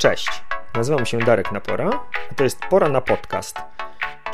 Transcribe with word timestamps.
Cześć, 0.00 0.42
nazywam 0.74 1.06
się 1.06 1.18
Darek 1.18 1.52
Napora, 1.52 1.90
a 2.30 2.34
to 2.34 2.44
jest 2.44 2.60
Pora 2.70 2.88
na 2.88 3.00
Podcast, 3.00 3.56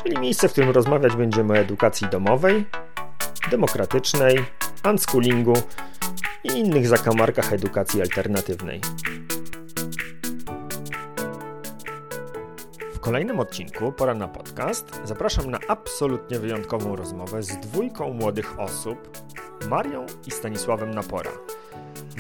czyli 0.03 0.19
miejsce, 0.19 0.49
w 0.49 0.53
którym 0.53 0.71
rozmawiać 0.71 1.17
będziemy 1.17 1.53
o 1.53 1.57
edukacji 1.57 2.09
domowej, 2.09 2.67
demokratycznej, 3.51 4.45
unschoolingu 4.91 5.53
i 6.45 6.49
innych 6.49 6.89
zakamarkach 6.89 7.53
edukacji 7.53 8.01
alternatywnej. 8.03 8.81
W 12.95 13.01
kolejnym 13.01 13.41
odcinku 13.41 13.93
Pora 13.93 14.15
na 14.15 14.29
Podcast 14.29 15.01
zapraszam 15.05 15.51
na 15.51 15.59
absolutnie 15.69 16.39
wyjątkową 16.39 16.97
rozmowę 16.97 17.43
z 17.43 17.57
dwójką 17.61 18.13
młodych 18.13 18.61
osób, 18.61 19.19
Marią 19.69 20.07
i 20.27 20.31
Stanisławem 20.31 20.95
Napora. 20.95 21.33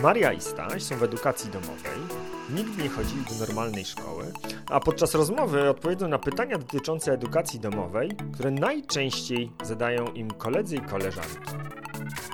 Maria 0.03 0.33
i 0.33 0.41
Staś 0.41 0.83
są 0.83 0.97
w 0.97 1.03
edukacji 1.03 1.51
domowej, 1.51 2.26
nigdy 2.51 2.83
nie 2.83 2.89
chodzili 2.89 3.25
do 3.25 3.47
normalnej 3.47 3.85
szkoły, 3.85 4.33
a 4.71 4.81
podczas 4.81 5.15
rozmowy 5.15 5.71
odpowiedzą 5.71 6.09
na 6.09 6.19
pytania 6.19 6.59
dotyczące 6.59 7.13
edukacji 7.13 7.61
domowej, 7.61 8.11
które 8.35 8.51
najczęściej 8.51 9.53
zadają 9.65 10.07
im 10.07 10.31
koledzy 10.31 10.77
i 10.77 10.81
koleżanki. 10.81 11.51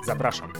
Zapraszam. 0.05 0.53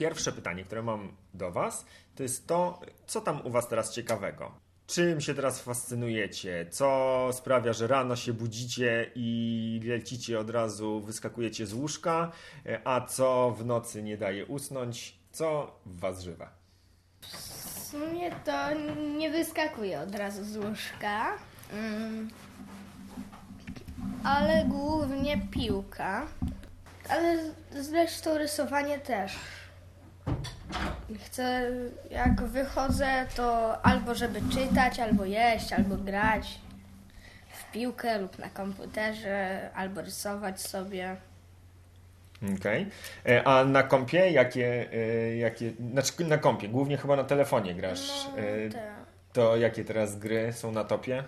Pierwsze 0.00 0.32
pytanie, 0.32 0.64
które 0.64 0.82
mam 0.82 1.12
do 1.34 1.52
Was, 1.52 1.84
to 2.14 2.22
jest 2.22 2.46
to, 2.46 2.80
co 3.06 3.20
tam 3.20 3.46
u 3.46 3.50
Was 3.50 3.68
teraz 3.68 3.94
ciekawego? 3.94 4.52
Czym 4.86 5.20
się 5.20 5.34
teraz 5.34 5.60
fascynujecie? 5.60 6.66
Co 6.70 7.28
sprawia, 7.32 7.72
że 7.72 7.86
rano 7.86 8.16
się 8.16 8.32
budzicie 8.32 9.10
i 9.14 9.80
lecicie 9.84 10.40
od 10.40 10.50
razu, 10.50 11.00
wyskakujecie 11.00 11.66
z 11.66 11.74
łóżka, 11.74 12.32
a 12.84 13.00
co 13.00 13.50
w 13.50 13.66
nocy 13.66 14.02
nie 14.02 14.16
daje 14.16 14.46
usnąć? 14.46 15.18
Co 15.32 15.76
w 15.86 16.00
Was 16.00 16.22
żywe? 16.22 16.48
W 17.20 17.28
sumie 17.90 18.30
to 18.44 18.74
nie 19.18 19.30
wyskakuję 19.30 20.00
od 20.00 20.14
razu 20.14 20.44
z 20.44 20.56
łóżka, 20.56 21.38
mm, 21.72 22.30
ale 24.24 24.64
głównie 24.64 25.48
piłka, 25.50 26.26
ale 27.08 27.52
zresztą 27.80 28.38
rysowanie 28.38 28.98
też. 28.98 29.32
Chcę, 31.26 31.70
jak 32.10 32.42
wychodzę, 32.42 33.26
to 33.36 33.76
albo 33.86 34.14
żeby 34.14 34.40
czytać, 34.52 35.00
albo 35.00 35.24
jeść, 35.24 35.72
albo 35.72 35.96
grać 35.96 36.60
w 37.52 37.72
piłkę 37.72 38.18
lub 38.18 38.38
na 38.38 38.48
komputerze, 38.48 39.70
albo 39.74 40.00
rysować 40.00 40.60
sobie. 40.60 41.16
Okej. 42.58 42.86
Okay. 43.24 43.44
A 43.44 43.64
na 43.64 43.82
kompie 43.82 44.30
jakie, 44.30 44.92
e, 44.92 45.36
jakie, 45.36 45.72
znaczy 45.92 46.24
na 46.24 46.38
kompie, 46.38 46.68
głównie 46.68 46.96
chyba 46.96 47.16
na 47.16 47.24
telefonie 47.24 47.74
grasz. 47.74 48.26
No, 48.30 48.38
e, 48.38 48.68
te, 48.70 48.92
To 49.32 49.56
jakie 49.56 49.84
teraz 49.84 50.18
gry 50.18 50.52
są 50.52 50.72
na 50.72 50.84
topie? 50.84 51.24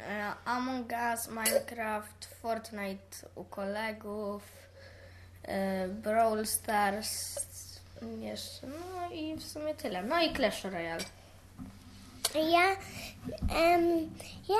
e, 0.00 0.32
Among 0.44 0.92
Us, 1.12 1.28
Minecraft, 1.28 2.24
Fortnite 2.42 3.16
u 3.34 3.44
kolegów, 3.44 4.42
e, 5.42 5.88
Brawl 5.88 6.46
Stars, 6.46 7.34
jeszcze, 8.20 8.66
no 8.66 9.10
i 9.10 9.34
w 9.34 9.44
sumie 9.44 9.74
tyle. 9.74 10.02
No 10.02 10.22
i 10.22 10.34
Clash 10.34 10.64
Royale. 10.64 11.04
Ja, 12.34 12.76
em, 13.56 14.10
ja 14.48 14.56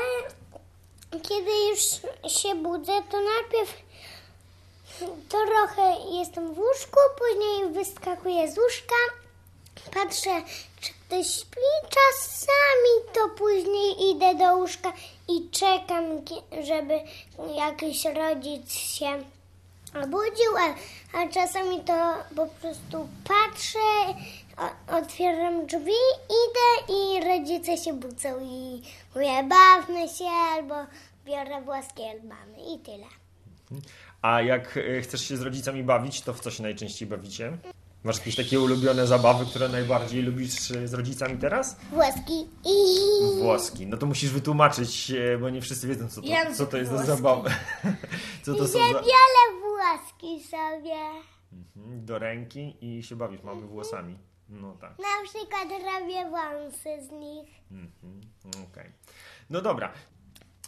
kiedy 1.23 1.51
już 1.71 1.81
się 2.33 2.55
budzę, 2.55 2.93
to 3.11 3.21
najpierw 3.21 3.87
trochę 5.29 5.97
jestem 6.19 6.55
w 6.55 6.59
łóżku, 6.59 6.99
później 7.19 7.73
wyskakuję 7.73 8.53
z 8.53 8.59
łóżka, 8.59 8.95
patrzę, 9.95 10.43
czy 10.81 10.93
ktoś 10.93 11.27
śpi. 11.27 11.61
Czasami 11.83 13.15
to 13.15 13.29
później 13.29 14.11
idę 14.11 14.35
do 14.35 14.57
łóżka 14.57 14.93
i 15.29 15.51
czekam, 15.51 16.05
żeby 16.65 17.01
jakiś 17.57 18.05
rodzic 18.05 18.73
się 18.73 19.25
obudził, 19.95 20.57
a, 20.59 20.75
a 21.19 21.29
czasami 21.29 21.81
to 21.81 22.15
po 22.37 22.47
prostu 22.47 23.09
patrzę, 23.25 24.15
otwieram 24.89 25.67
drzwi, 25.67 26.03
idę 26.29 26.95
i 26.95 27.25
rodzice 27.25 27.77
się 27.77 27.93
budzą 27.93 28.41
i 28.41 28.83
mówię 29.15 29.45
bawmy 29.49 30.09
się 30.09 30.25
albo 30.25 30.75
biorę 31.25 31.63
włoskie 31.63 32.11
albamy 32.11 32.75
i 32.75 32.79
tyle. 32.79 33.07
A 34.23 34.43
jak 34.43 34.77
e, 34.77 35.01
chcesz 35.01 35.29
się 35.29 35.37
z 35.37 35.43
rodzicami 35.43 35.83
bawić, 35.83 36.21
to 36.21 36.35
w 36.35 36.41
co 36.41 36.51
się 36.51 36.63
najczęściej 36.63 37.09
bawicie? 37.09 37.53
Masz 38.07 38.19
jakieś 38.19 38.37
takie 38.37 38.61
ulubione 38.61 39.07
zabawy, 39.07 39.47
które 39.47 39.69
najbardziej 39.69 40.23
lubisz 40.23 40.51
z 40.85 40.95
rodzicami 40.95 41.39
teraz? 41.39 41.77
Włoski 41.91 42.49
i... 42.65 42.77
Włoski. 43.39 43.87
No 43.87 43.97
to 43.97 44.07
musisz 44.07 44.31
wytłumaczyć, 44.31 45.11
e, 45.11 45.39
bo 45.39 45.51
nie 45.51 45.61
wszyscy 45.61 45.89
wiedzą, 45.89 46.09
co 46.09 46.23
to, 46.23 46.29
co 46.55 46.67
to 46.67 46.77
jest 46.77 46.91
za 46.91 47.05
zabawa. 47.05 47.51
Co 48.45 48.55
to 48.55 48.69
są 48.69 48.79
za... 48.93 49.03
Włoski 49.61 50.45
sobie. 50.45 50.97
Mhm, 51.53 52.05
Do 52.05 52.19
ręki 52.19 52.77
i 52.81 53.03
się 53.03 53.17
bawisz 53.17 53.43
małymi 53.43 53.69
włosami. 53.69 54.19
No 54.49 54.73
tak. 54.81 54.99
Na 54.99 55.29
przykład 55.29 55.69
robię 55.71 56.31
wąsy 56.31 57.07
z 57.09 57.11
nich. 57.11 57.49
Mhm, 57.71 58.21
Okej. 58.73 58.93
No 59.51 59.61
dobra. 59.61 59.93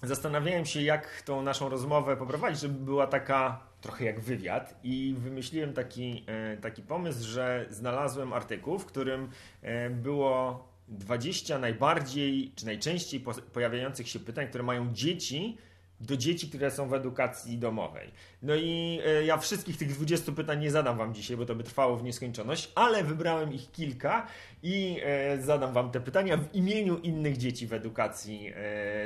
Zastanawiałem 0.03 0.66
się, 0.66 0.82
jak 0.82 1.22
tą 1.22 1.43
naszą 1.43 1.69
rozmowę 1.69 2.16
poprowadzić, 2.16 2.60
żeby 2.60 2.75
była 2.75 3.06
taka 3.06 3.68
trochę 3.81 4.05
jak 4.05 4.21
wywiad 4.21 4.81
i 4.84 5.15
wymyśliłem 5.19 5.72
taki, 5.72 6.25
e, 6.27 6.56
taki 6.56 6.83
pomysł, 6.83 7.28
że 7.28 7.66
znalazłem 7.71 8.33
artykuł, 8.33 8.78
w 8.78 8.87
którym 8.87 9.28
e, 9.62 9.91
było 9.91 10.69
20 10.89 11.59
najbardziej 11.59 12.53
czy 12.56 12.66
najczęściej 12.66 13.21
po- 13.21 13.34
pojawiających 13.34 14.09
się 14.09 14.19
pytań, 14.21 14.49
które 14.49 14.65
mają 14.65 14.93
dzieci 14.93 15.56
do 16.00 16.16
dzieci, 16.16 16.49
które 16.49 16.71
są 16.71 16.89
w 16.89 16.94
edukacji 16.94 17.59
domowej. 17.59 18.11
No 18.43 18.55
i 18.55 19.00
e, 19.06 19.25
ja 19.25 19.37
wszystkich 19.37 19.77
tych 19.77 19.89
20 19.95 20.33
pytań 20.33 20.60
nie 20.60 20.71
zadam 20.71 20.99
wam 20.99 21.15
dzisiaj, 21.15 21.37
bo 21.37 21.47
to 21.47 21.55
by 21.55 21.65
trwało 21.65 21.97
w 21.97 22.03
nieskończoność, 22.03 22.72
ale 22.75 23.05
wybrałem 23.05 23.53
ich 23.53 23.71
kilka 23.71 24.27
i 24.62 25.00
zadam 25.39 25.72
wam 25.72 25.91
te 25.91 26.00
pytania 26.00 26.37
w 26.37 26.55
imieniu 26.55 26.99
innych 26.99 27.37
dzieci 27.37 27.66
w 27.66 27.72
edukacji 27.72 28.53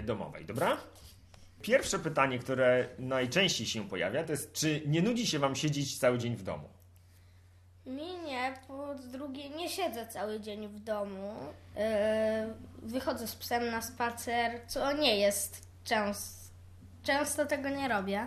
domowej, 0.02 0.44
dobra? 0.44 0.76
Pierwsze 1.62 1.98
pytanie, 1.98 2.38
które 2.38 2.88
najczęściej 2.98 3.66
się 3.66 3.88
pojawia, 3.88 4.24
to 4.24 4.32
jest, 4.32 4.52
czy 4.52 4.82
nie 4.86 5.02
nudzi 5.02 5.26
się 5.26 5.38
wam 5.38 5.56
siedzieć 5.56 5.98
cały 5.98 6.18
dzień 6.18 6.36
w 6.36 6.42
domu? 6.42 6.68
Mi 7.86 8.18
nie, 8.24 8.54
po 8.68 8.94
drugie 8.94 9.50
nie 9.50 9.68
siedzę 9.68 10.06
cały 10.06 10.40
dzień 10.40 10.68
w 10.68 10.80
domu. 10.80 11.34
Yy, 11.76 11.82
wychodzę 12.82 13.26
z 13.26 13.36
psem 13.36 13.70
na 13.70 13.82
spacer, 13.82 14.60
co 14.66 14.92
nie 14.92 15.16
jest 15.16 15.66
często. 15.84 16.42
Często 17.02 17.46
tego 17.46 17.68
nie 17.68 17.88
robię, 17.88 18.26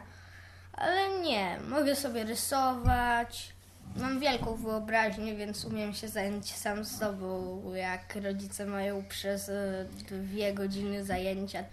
ale 0.73 1.19
nie, 1.19 1.59
mogę 1.67 1.95
sobie 1.95 2.23
rysować. 2.23 3.53
Mam 3.95 4.19
wielką 4.19 4.55
wyobraźnię, 4.55 5.35
więc 5.35 5.65
umiem 5.65 5.93
się 5.93 6.07
zająć 6.07 6.55
sam 6.55 6.85
sobą, 6.85 7.61
jak 7.73 8.15
rodzice 8.15 8.65
mają 8.65 9.05
przez 9.05 9.49
y, 9.49 9.87
dwie 10.09 10.53
godziny 10.53 11.05
zajęcia. 11.05 11.63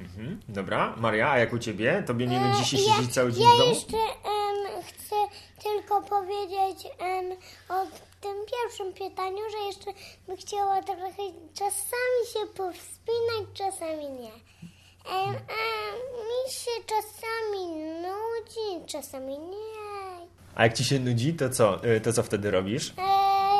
Mhm, 0.00 0.40
dobra. 0.48 0.94
Maria, 0.96 1.30
a 1.30 1.38
jak 1.38 1.52
u 1.52 1.58
ciebie? 1.58 2.02
Tobie 2.06 2.26
nie 2.26 2.36
E, 2.36 2.48
ja, 2.48 2.64
siedzieć 2.64 3.14
cały 3.14 3.32
dzień 3.32 3.42
ja 3.42 3.54
w 3.54 3.58
domu? 3.58 3.70
jeszcze 3.74 3.96
em, 3.96 4.82
chcę 4.84 5.16
tylko 5.62 6.02
powiedzieć 6.02 6.86
em, 6.98 7.30
o 7.68 7.86
tym 8.20 8.36
pierwszym 8.52 8.92
pytaniu, 8.92 9.42
że 9.50 9.58
jeszcze 9.66 9.90
bym 10.26 10.36
chciała 10.36 10.82
trochę 10.82 11.22
czasami 11.54 12.20
się 12.32 12.46
powspinać, 12.56 13.46
czasami 13.54 14.08
nie. 14.08 14.32
Em, 15.10 15.34
mi 16.28 16.52
się 16.52 16.70
czasami 16.86 17.66
nudzi, 18.02 18.86
czasami 18.86 19.38
nie. 19.38 19.60
A 20.54 20.62
jak 20.62 20.74
ci 20.74 20.84
się 20.84 20.98
nudzi, 20.98 21.34
to 21.34 21.50
co, 21.50 21.84
y, 21.84 22.00
to 22.00 22.12
co 22.12 22.22
wtedy 22.22 22.50
robisz? 22.50 22.92
E, 22.98 23.02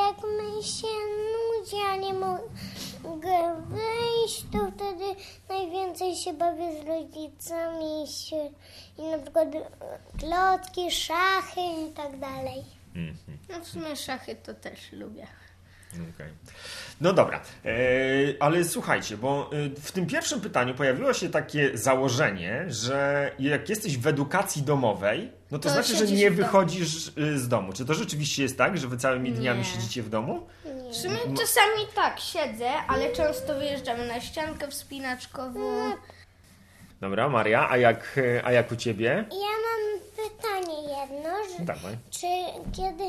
jak 0.06 0.16
mi 0.19 0.64
się 0.64 0.86
nudzi, 1.32 1.76
a 1.90 1.96
nie 1.96 2.14
mogę 2.14 3.62
wyjść, 3.69 4.44
to 4.52 4.58
wtedy 4.76 5.04
najwięcej 5.48 6.09
się 6.25 6.32
bawię 6.32 6.82
z 6.82 6.87
rodzicami 6.87 8.05
i, 8.05 8.06
się, 8.06 8.50
i 8.99 9.02
na 9.02 9.19
przykład 9.19 9.49
e, 9.55 9.69
klocki, 10.19 10.90
szachy 10.90 11.61
i 11.61 11.93
tak 11.93 12.19
dalej. 12.19 12.64
Mhm. 12.96 13.38
No 13.49 13.61
w 13.61 13.69
sumie 13.69 13.96
szachy 13.96 14.37
to 14.37 14.55
też 14.55 14.93
lubię. 14.93 15.26
Okej. 15.94 16.32
No 17.00 17.12
dobra, 17.12 17.40
e, 17.64 17.70
ale 18.40 18.64
słuchajcie, 18.64 19.17
bo 19.17 19.50
e, 19.52 19.70
w 19.81 19.93
tym 19.93 20.06
pierwszym 20.06 20.40
pytaniu 20.40 20.75
pojawiło 20.75 21.12
się 21.12 21.31
takie 21.31 21.78
założenie, 21.78 22.64
że 22.69 23.31
jak 23.38 23.69
jesteś 23.69 23.99
w 23.99 24.06
edukacji 24.06 24.62
domowej, 24.62 25.32
no 25.50 25.58
to, 25.58 25.62
To 25.62 25.70
znaczy, 25.70 25.96
że 25.96 26.06
nie 26.06 26.31
wychodzisz 26.31 27.12
z 27.37 27.49
domu. 27.49 27.72
Czy 27.72 27.84
to 27.84 27.94
rzeczywiście 27.94 28.43
jest 28.43 28.58
tak, 28.58 28.78
że 28.78 28.88
wy 28.88 28.96
całymi 28.96 29.32
dniami 29.32 29.58
Nie. 29.58 29.64
siedzicie 29.64 30.02
w 30.02 30.08
domu? 30.08 30.46
W 30.90 30.96
sumie 30.96 31.16
czasami 31.19 31.87
tak, 31.94 32.20
siedzę, 32.20 32.70
ale 32.88 33.12
często 33.12 33.54
wyjeżdżamy 33.54 34.06
na 34.06 34.20
ściankę 34.20 34.69
wspinaczkową. 34.69 35.92
Dobra, 37.00 37.28
Maria, 37.28 37.70
a 37.70 37.76
jak, 37.76 38.19
e, 38.37 38.44
a 38.44 38.52
jak 38.52 38.72
u 38.72 38.76
ciebie? 38.76 39.25
Ja 39.31 39.37
mam 39.66 40.00
pytanie 40.16 40.75
jedno, 40.82 41.31
że 41.58 41.64
Dawaj. 41.64 41.96
czy 42.10 42.26
kiedy 42.76 43.04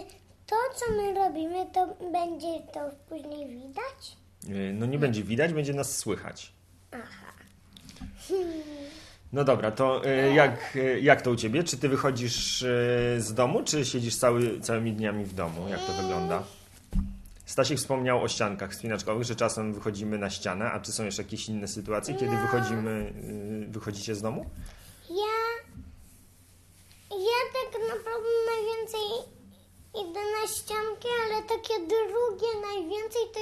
to, 0.48 0.56
co 0.75 0.86
my 0.92 1.13
robimy, 1.13 1.66
to 1.74 1.88
będzie 2.12 2.60
to 2.74 2.80
później 3.10 3.48
widać? 3.48 4.18
E, 4.50 4.74
No 4.74 4.86
nie 4.86 5.00
będzie 5.00 5.24
widać, 5.24 5.54
będzie 5.54 5.74
nas 5.74 5.98
słychać. 5.98 6.51
No 9.34 9.44
dobra, 9.44 9.72
to 9.72 10.06
e, 10.06 10.34
jak, 10.34 10.77
jak 11.01 11.22
to 11.22 11.31
u 11.31 11.36
ciebie? 11.36 11.63
Czy 11.63 11.77
ty 11.77 11.89
wychodzisz 11.89 12.60
z 13.18 13.34
domu, 13.34 13.63
czy 13.63 13.86
siedzisz 13.86 14.16
cały, 14.16 14.60
całymi 14.60 14.94
dniami 14.94 15.25
w 15.25 15.34
domu? 15.34 15.68
Jak 15.69 15.80
to 15.80 15.94
wygląda? 15.94 16.44
Stasiek 17.51 17.77
wspomniał 17.77 18.24
o 18.24 18.27
ściankach 18.27 18.71
wspinaczkowych, 18.71 19.24
że 19.24 19.36
czasem 19.36 19.74
wychodzimy 19.74 20.18
na 20.18 20.30
ścianę, 20.30 20.71
a 20.71 20.80
czy 20.80 20.92
są 20.92 21.06
jeszcze 21.06 21.21
jakieś 21.21 21.50
inne 21.50 21.68
sytuacje, 21.68 22.13
kiedy 22.13 22.38
wychodzimy, 22.38 23.13
e, 23.68 23.71
wychodzicie 23.71 24.15
z 24.15 24.21
domu? 24.21 24.45
Ja, 25.09 25.38
ja 27.12 27.39
tak 27.53 27.81
naprawdę 27.81 28.30
najwięcej 28.51 29.01
idę 30.01 30.19
na 30.19 30.48
ściankę, 30.48 31.07
ale 31.25 31.44
takie 31.44 31.74
drugie 31.80 32.62
najwięcej 32.71 33.21
to 33.33 33.39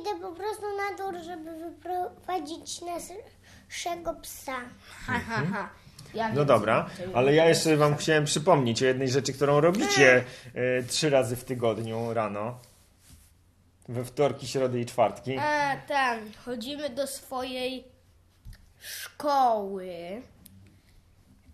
idę 0.00 0.20
po 0.20 0.32
prostu 0.32 0.62
na 0.76 0.96
dół, 0.96 1.24
żeby 1.24 1.50
wyprowadzić 1.58 2.80
naszego 2.80 4.14
psa. 4.14 4.56
Ha, 5.06 5.20
ha, 5.28 5.42
ha. 5.52 5.68
Ja 6.14 6.32
No 6.32 6.44
dobra, 6.44 6.86
ale 7.14 7.34
ja 7.34 7.48
jeszcze 7.48 7.76
wam 7.76 7.96
chciałem 7.96 8.24
przypomnieć 8.24 8.82
o 8.82 8.86
jednej 8.86 9.08
rzeczy, 9.08 9.32
którą 9.32 9.60
robicie 9.60 10.24
e, 10.54 10.82
trzy 10.82 11.10
razy 11.10 11.36
w 11.36 11.44
tygodniu 11.44 12.14
rano. 12.14 12.71
We 13.88 14.04
wtorki, 14.04 14.48
środy 14.48 14.80
i 14.80 14.86
czwartki. 14.86 15.38
A, 15.38 15.76
ten, 15.76 16.32
chodzimy 16.44 16.90
do 16.90 17.06
swojej 17.06 17.84
szkoły. 18.80 20.22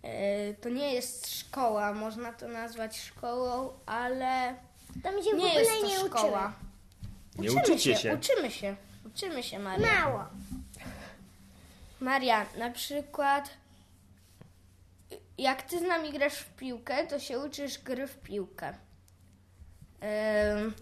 E, 0.03 0.53
to 0.53 0.69
nie 0.69 0.93
jest 0.93 1.39
szkoła, 1.39 1.93
można 1.93 2.33
to 2.33 2.47
nazwać 2.47 2.99
szkołą, 2.99 3.73
ale 3.85 4.55
Tam 5.03 5.13
się 5.13 5.21
w 5.21 5.25
nie 5.25 5.45
ogóle 5.45 5.53
jest 5.53 5.71
to 5.81 5.87
nie 5.87 5.99
szkoła. 6.09 6.53
Nie 7.37 7.49
Uczymy 7.51 7.61
uczycie 7.63 7.95
się. 7.95 8.15
Uczymy 8.15 8.51
się. 8.51 8.75
Uczymy 9.05 9.43
się, 9.43 9.59
Maria. 9.59 9.87
uczymy. 9.87 10.01
Mało. 10.01 10.25
Maria, 11.99 12.45
na 12.57 12.69
przykład 12.71 13.49
jak 15.37 15.61
ty 15.61 15.79
z 15.79 15.81
nami 15.81 16.11
grasz 16.11 16.33
w 16.37 16.49
piłkę, 16.55 17.07
to 17.07 17.19
się 17.19 17.39
uczysz 17.39 17.77
gry 17.79 18.07
w 18.07 18.17
piłkę. 18.17 18.73
Ym, 20.57 20.73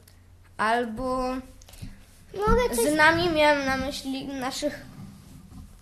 albo 0.58 1.36
Mogę 2.34 2.76
coś 2.76 2.94
z 2.94 2.96
nami 2.96 3.30
miałem 3.30 3.66
na 3.66 3.78
myśli 3.78 4.28
naszych 4.28 4.86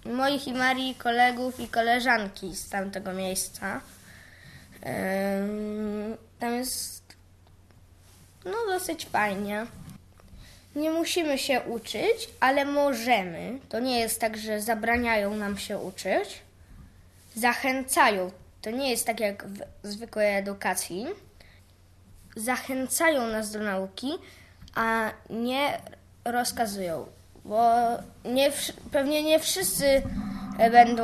moich 0.06 0.48
i 0.48 0.54
Marii 0.54 0.95
kolegów 0.95 1.60
i 1.60 1.68
koleżanki 1.68 2.56
z 2.56 2.69
tamtego 2.69 3.13
miejsca. 3.13 3.81
Tam 6.39 6.54
jest 6.54 7.04
no 8.45 8.57
dosyć 8.68 9.06
fajnie. 9.06 9.66
Nie 10.75 10.92
musimy 10.92 11.38
się 11.38 11.62
uczyć, 11.62 12.30
ale 12.39 12.66
możemy. 12.66 13.60
To 13.69 13.80
nie 13.80 14.00
jest 14.00 14.22
tak, 14.22 14.38
że 14.38 14.62
zabraniają 14.62 15.36
nam 15.36 15.57
się 15.57 15.77
uczyć. 15.77 16.42
Zachęcają. 17.36 18.31
To 18.62 18.72
nie 18.72 18.89
jest 18.89 19.06
tak 19.06 19.19
jak 19.19 19.45
w 19.83 19.88
zwykłej 19.88 20.36
edukacji. 20.36 21.06
Zachęcają 22.36 23.27
nas 23.27 23.51
do 23.51 23.60
nauki, 23.60 24.12
a 24.75 25.12
nie 25.30 25.77
rozkazują. 26.25 27.06
Bo 27.45 27.72
nie, 28.25 28.51
pewnie 28.92 29.24
nie 29.24 29.39
wszyscy 29.39 30.01
e, 30.60 30.72
będą. 30.72 31.04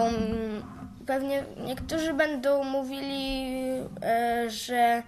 Pewnie 1.05 1.43
niektórzy 1.65 2.13
będą 2.13 2.63
mówili, 2.63 3.53
e, 4.03 4.49
że 4.49 5.03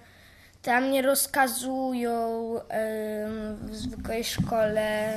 tam 0.62 0.92
nie 0.92 1.02
rozkazują 1.02 2.16
em, 2.60 3.58
w 3.62 3.76
zwykłej 3.76 4.24
szkole 4.24 5.14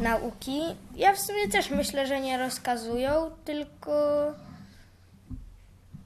nauki. 0.00 0.60
Ja 0.96 1.12
w 1.12 1.20
sumie 1.20 1.48
też 1.48 1.70
myślę, 1.70 2.06
że 2.06 2.20
nie 2.20 2.38
rozkazują, 2.38 3.30
tylko 3.44 3.92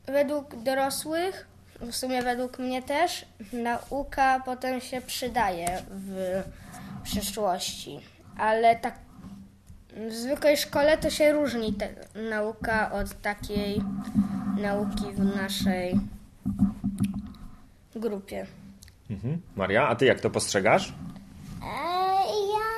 według 0.07 0.63
dorosłych, 0.63 1.47
w 1.81 1.97
sumie 1.97 2.23
według 2.23 2.59
mnie 2.59 2.83
też, 2.83 3.27
nauka 3.53 4.43
potem 4.45 4.81
się 4.81 5.01
przydaje 5.01 5.83
w 5.91 6.43
przyszłości. 7.07 8.01
Ale 8.39 8.77
tak 8.77 8.95
w 10.11 10.13
zwykłej 10.13 10.57
szkole 10.57 10.99
to 10.99 11.11
się 11.11 11.33
różni 11.33 11.73
te, 11.73 11.89
nauka 12.31 12.93
od 12.93 13.21
takiej 13.23 13.83
nauki 14.59 15.05
w 15.13 15.37
naszej 15.37 16.01
grupie. 17.97 18.47
Mhm. 19.11 19.43
Maria, 19.57 19.89
a 19.89 19.97
ty 19.97 20.05
jak 20.05 20.21
to 20.21 20.31
postrzegasz? 20.31 20.93
Ja, 22.53 22.71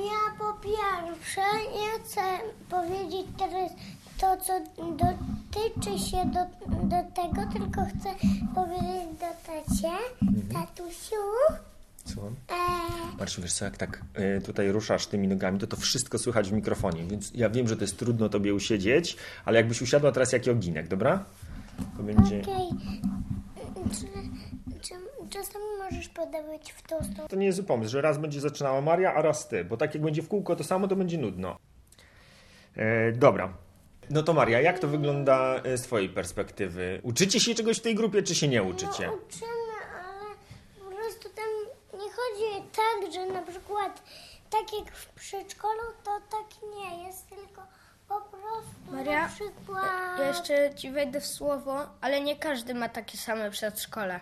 ja 0.00 0.20
po 0.38 0.52
pierwsze 0.52 1.40
nie 1.74 2.04
chcę 2.04 2.20
powiedzieć 2.68 3.26
teraz 3.38 3.72
to, 4.18 4.36
co 4.36 4.60
dotyczy 4.78 5.98
się 5.98 6.24
do, 6.26 6.40
do 6.86 7.12
tego, 7.14 7.52
tylko 7.52 7.80
chcę 7.84 8.14
powiedzieć 8.54 9.08
do 9.20 9.26
tacie, 9.46 9.96
tatusiu. 10.52 11.16
Słucham. 12.04 12.36
E, 12.48 12.54
Marciu, 13.18 13.42
wiesz 13.42 13.52
co, 13.52 13.64
jak 13.64 13.76
tak 13.76 14.02
y, 14.38 14.40
tutaj 14.40 14.72
ruszasz 14.72 15.06
tymi 15.06 15.28
nogami, 15.28 15.58
to 15.58 15.66
to 15.66 15.76
wszystko 15.76 16.18
słychać 16.18 16.50
w 16.50 16.52
mikrofonie, 16.52 17.04
więc 17.04 17.32
ja 17.34 17.50
wiem, 17.50 17.68
że 17.68 17.76
to 17.76 17.84
jest 17.84 17.98
trudno 17.98 18.28
tobie 18.28 18.54
usiedzieć, 18.54 19.16
ale 19.44 19.56
jakbyś 19.56 19.82
usiadła 19.82 20.12
teraz 20.12 20.32
jak 20.32 20.48
oginek, 20.48 20.88
dobra? 20.88 21.24
To 21.96 22.02
będzie... 22.02 22.40
Okej. 22.42 22.68
Czasami 25.30 25.64
możesz 25.78 26.08
podawać 26.08 26.72
w 26.72 26.82
tą 26.82 26.96
stronę? 27.04 27.28
To 27.28 27.36
nie 27.36 27.46
jest 27.46 27.66
pomysł, 27.66 27.90
że 27.90 28.00
raz 28.00 28.18
będzie 28.18 28.40
zaczynała 28.40 28.80
Maria, 28.80 29.14
a 29.14 29.22
raz 29.22 29.48
ty, 29.48 29.64
bo 29.64 29.76
tak 29.76 29.94
jak 29.94 30.02
będzie 30.02 30.22
w 30.22 30.28
kółko 30.28 30.56
to 30.56 30.64
samo, 30.64 30.88
to 30.88 30.96
będzie 30.96 31.18
nudno. 31.18 31.56
E, 32.76 33.12
dobra. 33.12 33.54
No 34.10 34.22
to 34.22 34.32
Maria, 34.32 34.60
jak 34.60 34.78
to 34.78 34.88
wygląda 34.88 35.60
e, 35.64 35.78
z 35.78 35.82
twojej 35.82 36.08
perspektywy? 36.08 37.00
Uczycie 37.02 37.40
się 37.40 37.54
czegoś 37.54 37.78
w 37.78 37.80
tej 37.80 37.94
grupie, 37.94 38.22
czy 38.22 38.34
się 38.34 38.48
nie 38.48 38.62
uczycie? 38.62 39.06
No 39.06 39.12
uczymy, 39.12 39.46
ale 40.04 40.34
po 40.78 40.96
prostu 40.96 41.28
tam 41.28 41.44
nie 42.00 42.08
chodzi 42.10 42.59
tak, 42.76 43.12
że 43.12 43.26
na 43.26 43.42
przykład 43.42 44.02
tak 44.50 44.72
jak 44.78 44.94
w 44.96 45.06
przedszkolu, 45.08 45.80
to 46.04 46.20
tak 46.30 46.62
nie 46.78 47.06
jest, 47.06 47.28
tylko 47.28 47.62
po 48.08 48.20
prostu 48.20 48.92
Maria, 48.92 49.22
na 49.22 49.28
przykład... 49.28 50.18
Ja 50.18 50.28
jeszcze 50.28 50.74
ci 50.74 50.90
wejdę 50.90 51.20
w 51.20 51.26
słowo, 51.26 51.86
ale 52.00 52.20
nie 52.20 52.36
każdy 52.36 52.74
ma 52.74 52.88
takie 52.88 53.18
same 53.18 53.50
przedszkole. 53.50 54.20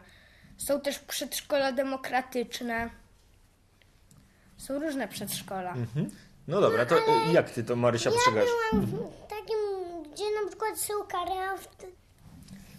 Są 0.56 0.80
też 0.80 0.98
przedszkola 0.98 1.72
demokratyczne. 1.72 2.90
Są 4.56 4.78
różne 4.78 5.08
przedszkola. 5.08 5.74
No 6.48 6.60
dobra, 6.60 6.86
to 6.86 6.96
e, 6.96 7.32
jak 7.32 7.50
ty 7.50 7.64
to 7.64 7.76
Marysia 7.76 8.10
Ja 8.10 8.16
postrzegasz? 8.16 8.48
byłam 8.72 8.86
w 8.86 9.26
takim, 9.26 9.58
gdzie 10.12 10.24
na 10.42 10.48
przykład 10.48 10.78
są 10.78 10.94
kary, 11.08 11.32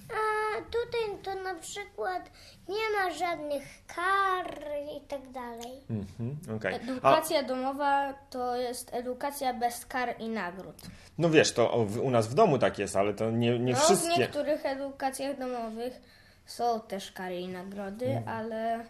a, 0.10 0.62
tutaj 0.62 1.24
to 1.24 1.44
na 1.44 1.56
przykład 1.56 2.32
nie 2.70 2.76
ma 2.98 3.12
żadnych 3.14 3.64
kar 3.88 4.62
i 4.98 5.02
tak 5.08 5.32
dalej. 5.32 5.82
Mhm, 5.90 6.38
okej. 6.58 6.76
Edukacja 6.76 7.44
domowa 7.44 8.14
to 8.30 8.56
jest 8.56 8.94
edukacja 8.94 9.54
bez 9.54 9.86
kar 9.86 10.16
i 10.20 10.30
nagród. 10.30 10.76
no 11.18 11.30
wiesz, 11.30 11.54
to 11.54 11.72
o, 11.72 11.86
w- 11.86 12.00
u 12.00 12.12
nas 12.12 12.28
w 12.28 12.34
domu 12.34 12.58
tak 12.60 12.80
jest, 12.80 12.96
ale 12.96 13.14
to 13.14 13.32
nie, 13.32 13.60
nie 13.60 13.74
No, 13.74 13.80
w 13.80 13.84
wszystkie... 13.84 14.18
niektórych 14.18 14.66
edukacjach 14.66 15.38
domowych 15.40 16.02
są 16.46 16.82
też 16.82 17.12
kary 17.12 17.40
i 17.40 17.48
nagrody, 17.48 18.22
ale 18.28 18.86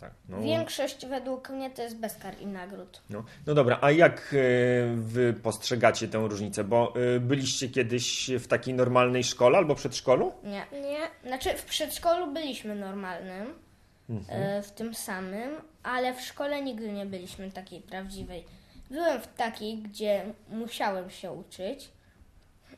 Tak, 0.00 0.12
no. 0.28 0.40
większość 0.40 1.06
według 1.06 1.50
mnie 1.50 1.70
to 1.70 1.82
jest 1.82 1.96
bez 1.96 2.16
kar 2.16 2.34
i 2.40 2.46
nagród. 2.46 3.02
No, 3.10 3.24
no 3.46 3.54
dobra, 3.54 3.78
a 3.80 3.90
jak 3.90 4.34
e, 4.34 4.36
wy 4.96 5.32
postrzegacie 5.32 6.08
tę 6.08 6.18
różnicę? 6.18 6.64
Bo 6.64 6.94
e, 7.16 7.20
byliście 7.20 7.68
kiedyś 7.68 8.30
w 8.38 8.46
takiej 8.46 8.74
normalnej 8.74 9.24
szkole 9.24 9.58
albo 9.58 9.74
przedszkolu? 9.74 10.32
Nie. 10.44 10.80
Nie? 10.80 11.28
Znaczy 11.28 11.54
w 11.54 11.64
przedszkolu 11.64 12.32
byliśmy 12.32 12.74
normalnym, 12.74 13.54
e, 14.28 14.62
w 14.62 14.70
tym 14.70 14.94
samym, 14.94 15.50
ale 15.82 16.14
w 16.14 16.20
szkole 16.20 16.62
nigdy 16.62 16.92
nie 16.92 17.06
byliśmy 17.06 17.50
takiej 17.50 17.80
prawdziwej. 17.80 18.44
Byłem 18.90 19.20
w 19.20 19.26
takiej, 19.26 19.78
gdzie 19.78 20.22
musiałem 20.48 21.10
się 21.10 21.32
uczyć, 21.32 21.90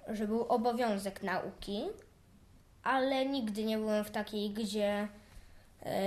że 0.09 0.27
był 0.27 0.43
obowiązek 0.43 1.23
nauki, 1.23 1.83
ale 2.83 3.27
nigdy 3.27 3.65
nie 3.65 3.79
byłem 3.79 4.05
w 4.05 4.11
takiej, 4.11 4.51
gdzie 4.51 5.09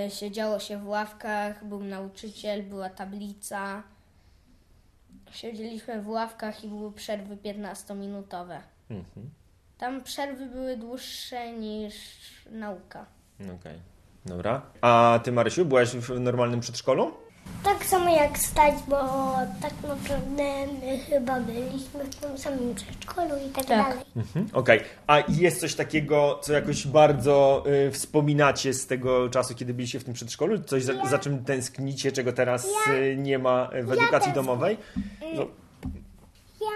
siedziało 0.08 0.58
się 0.58 0.78
w 0.78 0.88
ławkach, 0.88 1.64
był 1.64 1.84
nauczyciel, 1.84 2.62
była 2.62 2.90
tablica. 2.90 3.82
Siedzieliśmy 5.30 6.02
w 6.02 6.08
ławkach 6.08 6.64
i 6.64 6.68
były 6.68 6.92
przerwy 6.92 7.36
15-minutowe. 7.36 8.58
Mhm. 8.90 9.30
Tam 9.78 10.02
przerwy 10.02 10.46
były 10.46 10.76
dłuższe 10.76 11.52
niż 11.52 11.94
nauka. 12.50 13.06
Okej, 13.40 13.80
dobra. 14.26 14.62
A 14.80 15.20
ty 15.24 15.32
Marysiu, 15.32 15.64
byłaś 15.64 15.88
w 15.88 16.20
normalnym 16.20 16.60
przedszkolu? 16.60 17.23
Tak 17.64 17.84
samo 17.84 18.10
jak 18.16 18.38
stać, 18.38 18.74
bo 18.88 18.96
tak 19.62 19.72
naprawdę 19.82 20.66
my 20.82 20.98
chyba 20.98 21.40
byliśmy 21.40 22.04
w 22.04 22.14
tym 22.14 22.38
samym 22.38 22.74
przedszkolu 22.74 23.30
i 23.46 23.50
tak, 23.50 23.64
Tak. 23.64 23.88
dalej. 23.88 24.04
Mhm, 24.16 24.46
Okej, 24.52 24.80
a 25.06 25.18
jest 25.28 25.60
coś 25.60 25.74
takiego, 25.74 26.38
co 26.42 26.52
jakoś 26.52 26.86
bardzo 26.86 27.64
y, 27.88 27.90
wspominacie 27.90 28.74
z 28.74 28.86
tego 28.86 29.28
czasu, 29.28 29.54
kiedy 29.54 29.74
byliście 29.74 30.00
w 30.00 30.04
tym 30.04 30.14
przedszkolu? 30.14 30.58
Coś, 30.62 30.82
za, 30.82 31.06
za 31.06 31.18
czym 31.18 31.44
tęsknicie, 31.44 32.12
czego 32.12 32.32
teraz 32.32 32.66
y, 32.86 33.16
nie 33.18 33.38
ma 33.38 33.64
y, 33.74 33.82
w 33.82 33.92
edukacji 33.92 34.10
tęsknię. 34.10 34.32
domowej? 34.34 34.78
No, 35.36 35.46
Ja 36.60 36.70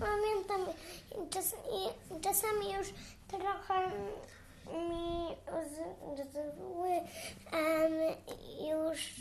pamiętam, 0.00 0.74
czas, 1.30 1.54
czasami 2.20 2.72
już 2.78 2.88
trochę 3.28 3.86
mi 4.72 5.26
zły, 6.32 6.90
już 8.70 9.14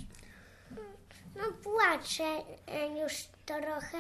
no 1.35 1.43
płaczę 1.63 2.23
em, 2.65 2.97
już 2.97 3.13
trochę 3.45 3.97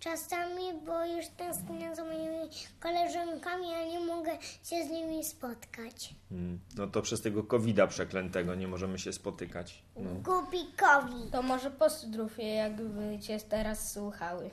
czasami, 0.00 0.72
bo 0.86 1.04
już 1.06 1.26
tęsknię 1.36 1.96
za 1.96 2.04
moimi 2.04 2.48
koleżankami, 2.80 3.74
a 3.74 3.84
nie 3.84 4.00
mogę 4.00 4.30
się 4.42 4.84
z 4.84 4.90
nimi 4.90 5.24
spotkać. 5.24 6.14
mm, 6.30 6.60
no 6.76 6.86
to 6.86 7.02
przez 7.02 7.22
tego 7.22 7.42
covida 7.44 7.86
przeklętego 7.86 8.54
nie 8.54 8.68
możemy 8.68 8.98
się 8.98 9.12
spotykać. 9.12 9.82
No. 9.96 10.10
Gupikowi. 10.14 11.30
To 11.32 11.42
może 11.42 11.70
pozdrówcie, 11.70 12.48
jakby 12.54 13.18
cię 13.20 13.38
teraz 13.40 13.92
słuchały. 13.92 14.50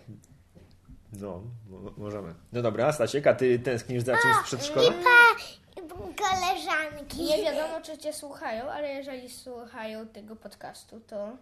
No, 1.13 1.41
mo- 1.69 1.91
możemy. 1.97 2.33
No 2.53 2.61
dobra, 2.61 2.93
Stasiek, 2.93 3.27
a 3.27 3.33
ty 3.33 3.59
tęsknisz 3.59 4.03
za 4.03 4.17
czymś 4.17 4.35
z 4.35 4.43
przedszkola? 4.43 4.91
Pa, 4.91 5.35
koleżanki. 6.29 7.23
Nie 7.23 7.43
wiadomo, 7.43 7.81
czy 7.81 7.97
cię 7.97 8.13
słuchają, 8.13 8.63
ale 8.71 8.93
jeżeli 8.93 9.29
słuchają 9.29 10.07
tego 10.07 10.35
podcastu, 10.35 10.99
to 10.99 11.37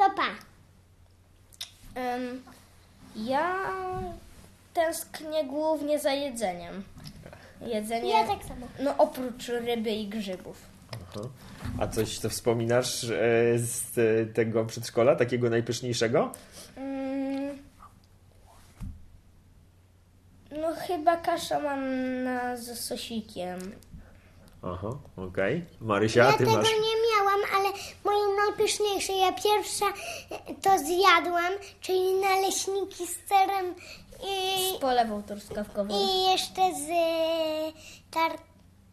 To 0.00 0.10
pa. 0.10 0.28
ja 3.16 3.56
tęsknię 4.74 5.44
głównie 5.44 5.98
za 5.98 6.12
jedzeniem. 6.12 6.84
Jedzenie, 7.66 8.10
Ja 8.10 8.26
tak 8.26 8.44
samo. 8.44 8.66
no 8.82 8.94
oprócz 8.98 9.48
ryby 9.48 9.90
i 9.90 10.08
grzybów. 10.08 10.56
Aha. 10.92 11.28
A 11.78 11.86
coś, 11.88 12.18
co 12.18 12.28
wspominasz 12.28 13.04
e, 13.04 13.08
z 13.58 13.98
e, 13.98 14.26
tego 14.26 14.64
przedszkola, 14.64 15.16
takiego 15.16 15.50
najpyszniejszego? 15.50 16.32
Mm, 16.76 17.58
no 20.50 20.74
chyba 20.74 21.16
kasza 21.16 21.58
manna 21.60 22.56
z 22.56 22.78
sosikiem. 22.80 23.58
Aha, 24.62 24.90
okej. 25.16 25.64
Marysia, 25.80 26.24
Ja 26.24 26.32
ty 26.32 26.38
tego 26.38 26.52
masz... 26.56 26.68
nie 26.70 26.96
miałam, 27.16 27.40
ale 27.56 27.68
moje 28.04 28.36
najpyszniejsze, 28.46 29.12
ja 29.12 29.32
pierwsza 29.32 29.86
e, 30.30 30.54
to 30.54 30.78
zjadłam, 30.78 31.52
czyli 31.80 32.14
naleśniki 32.14 33.06
z 33.06 33.28
serem 33.28 33.74
i, 34.24 34.76
Z 34.76 34.80
polewą 34.80 35.22
truskawkową. 35.22 35.94
i 36.00 36.22
jeszcze 36.32 36.62
z 36.74 36.90
e, 36.90 37.72
tar... 38.10 38.32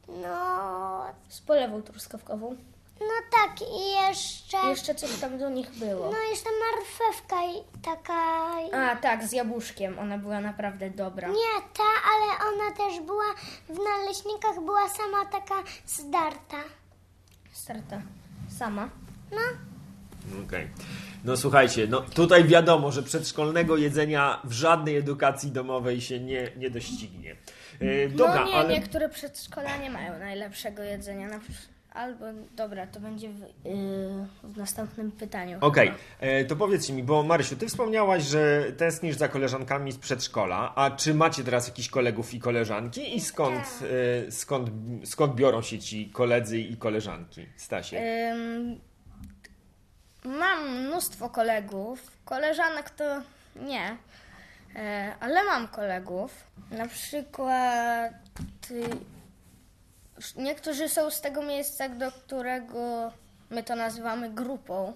No, 0.08 1.02
Z 1.30 1.42
polewą 1.42 1.82
truskawkową. 1.82 2.56
No 3.00 3.16
tak 3.32 3.62
i 3.62 4.08
jeszcze... 4.08 4.58
Jeszcze 4.70 4.96
coś 4.96 5.20
tam 5.20 5.38
do 5.38 5.50
nich 5.50 5.72
było. 5.72 6.12
No 6.12 6.18
jeszcze 6.30 6.50
marchewka 6.50 7.46
i 7.46 7.82
taka... 7.82 8.14
A 8.92 8.96
tak, 8.96 9.24
z 9.24 9.32
jabłuszkiem. 9.32 10.00
Ona 10.00 10.18
była 10.18 10.42
naprawdę 10.42 10.90
dobra. 10.90 11.28
Nie 11.28 11.62
ta, 11.74 11.84
ale 11.84 12.52
ona 12.54 12.72
też 12.76 13.00
była, 13.06 13.26
w 13.70 13.78
naleśnikach 13.78 14.66
była 14.66 14.90
sama 14.90 15.26
taka 15.26 15.56
zdarta. 15.86 16.58
Starta. 17.52 18.02
Sama. 18.58 18.90
No, 19.32 19.42
Okej. 20.46 20.68
No 21.24 21.38
słuchajcie, 21.38 21.88
no 21.88 22.02
tutaj 22.02 22.44
wiadomo, 22.44 22.92
że 22.92 23.04
przedszkolnego 23.04 23.78
jedzenia 23.78 24.42
w 24.44 24.52
żadnej 24.52 24.98
edukacji 24.98 25.52
domowej 25.52 26.02
się 26.02 26.20
nie, 26.20 26.52
nie 26.58 26.70
doścignie. 26.70 27.36
E, 27.80 28.10
dobra, 28.10 28.40
no 28.40 28.48
nie, 28.48 28.56
ale... 28.56 28.74
niektóre 28.74 29.10
przedszkola 29.10 29.78
nie 29.78 29.90
mają 29.90 30.20
najlepszego 30.20 30.84
jedzenia. 30.84 31.28
Na 31.28 31.40
przykład, 31.40 31.77
albo, 31.98 32.26
dobra, 32.56 32.88
to 32.88 33.00
będzie 33.00 33.30
w, 33.30 33.40
yy, 33.40 33.48
w 34.44 34.58
następnym 34.58 35.12
pytaniu. 35.12 35.58
Okej, 35.62 35.92
e, 36.20 36.46
to 36.46 36.56
powiedz 36.56 36.90
mi, 36.90 37.04
bo 37.04 37.24
Marysiu, 37.24 37.56
ty 37.56 37.68
wspomniałaś, 37.68 38.24
że 38.24 38.72
tęsknisz 38.78 39.16
za 39.16 39.28
koleżankami 39.28 39.92
z 39.92 39.98
przedszkola, 39.98 40.74
a 40.76 40.92
czy 40.92 41.14
macie 41.14 41.44
teraz 41.44 41.68
jakichś 41.68 41.90
kolegów 41.90 42.34
i 42.34 42.40
koleżanki 42.40 43.16
i 43.16 43.22
skąd, 43.22 43.80
e, 44.28 44.32
skąd, 44.32 44.70
skąd 45.04 45.36
biorą 45.36 45.62
się 45.62 45.80
ci 45.80 46.10
koledzy 46.10 46.60
i 46.60 46.78
koleżanki? 46.78 47.46
Stasie. 47.56 47.98
Ym, 47.98 48.80
mam 50.26 50.70
mnóstwo 50.70 51.30
kolegów. 51.30 52.12
Koleżanek 52.26 52.90
to 52.90 53.22
nie. 53.56 53.98
E, 54.76 55.14
ale 55.20 55.44
mam 55.44 55.68
kolegów. 55.68 56.48
Na 56.72 56.88
przykład 56.88 58.14
y, 58.72 59.17
niektórzy 60.36 60.90
są 60.90 61.12
z 61.12 61.22
tego 61.22 61.42
miejsca, 61.42 61.90
do 61.90 62.12
którego 62.12 63.12
my 63.50 63.64
to 63.64 63.76
nazywamy 63.76 64.30
grupą. 64.30 64.94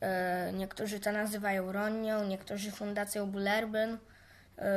E, 0.00 0.52
niektórzy 0.52 1.00
to 1.00 1.12
nazywają 1.12 1.72
Ronią, 1.72 2.24
niektórzy 2.24 2.70
Fundacją 2.70 3.26
Bullerbyn, 3.26 3.98
e, 4.58 4.68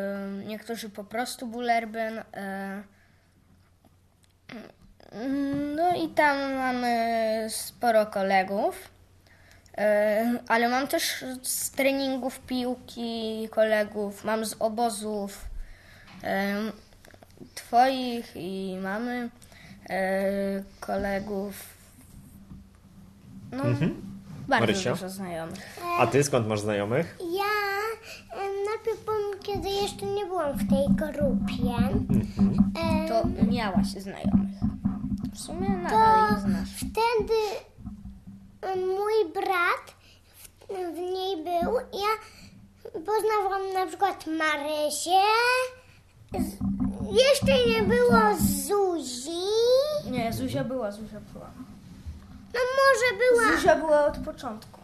niektórzy 0.45 0.89
po 0.89 1.03
prostu 1.03 1.47
Bullerbyn. 1.47 2.23
E, 2.33 2.83
no 5.75 5.95
i 5.95 6.09
tam 6.09 6.53
mamy 6.53 7.45
sporo 7.49 8.05
kolegów, 8.05 8.89
ale 10.47 10.69
mam 10.69 10.87
też 10.87 11.25
z 11.43 11.71
treningów 11.71 12.39
piłki 12.39 13.49
kolegów, 13.51 14.23
mam 14.23 14.45
z 14.45 14.55
obozów 14.59 15.45
twoich 17.55 18.31
i 18.35 18.77
mamy 18.81 19.29
kolegów. 20.79 21.53
No, 23.51 23.63
bardzo 23.63 23.93
Marysia? 24.47 24.91
dużo 24.91 25.09
znajomych. 25.09 25.79
A 25.99 26.07
ty 26.07 26.23
skąd 26.23 26.47
masz 26.47 26.59
znajomych? 26.59 27.17
ja 27.19 27.53
najpierw 28.71 29.05
kiedy 29.43 29.69
jeszcze 29.69 30.05
nie 30.05 30.25
byłam 30.25 30.53
w 30.57 30.69
tej 30.69 30.87
grupie. 30.95 31.75
Em, 32.79 33.07
To 33.07 33.45
miałaś 33.51 33.87
znajomych. 33.87 34.49
W 35.33 35.39
sumie 35.39 35.69
nadal 35.69 36.31
ich 36.33 36.39
znasz. 36.39 36.69
Wtedy 36.77 37.39
mój 38.85 39.33
brat 39.33 39.95
w, 40.35 40.47
w 40.95 40.99
niej 40.99 41.37
był. 41.43 41.73
Ja 41.75 42.13
poznałam 42.93 43.73
na 43.73 43.85
przykład 43.87 44.25
Marysię. 44.27 45.21
Jeszcze 47.13 47.65
nie 47.67 47.83
było 47.83 48.35
Zuzi. 48.39 49.43
Nie, 50.11 50.33
Zuzia 50.33 50.63
była, 50.63 50.91
Zuzia 50.91 51.19
była. 51.33 51.51
No 52.53 52.59
może 52.59 53.17
była. 53.17 53.55
Zuzia 53.57 53.75
była 53.75 54.05
od 54.05 54.17
początku. 54.17 54.79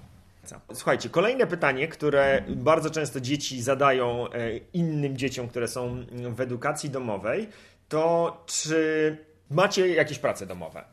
Słuchajcie, 0.74 1.10
kolejne 1.10 1.48
pytanie, 1.48 1.88
które 1.88 2.44
bardzo 2.48 2.90
często 2.90 3.22
dzieci 3.22 3.62
zadają 3.62 4.28
e, 4.32 4.58
innym 4.58 5.18
dzieciom, 5.18 5.48
które 5.48 5.68
są 5.68 6.06
w 6.30 6.42
edukacji 6.42 6.90
domowej, 6.90 7.50
to 7.90 8.44
czy 8.46 9.18
macie 9.50 9.88
jakieś 9.88 10.20
prace 10.20 10.46
domowe? 10.46 10.84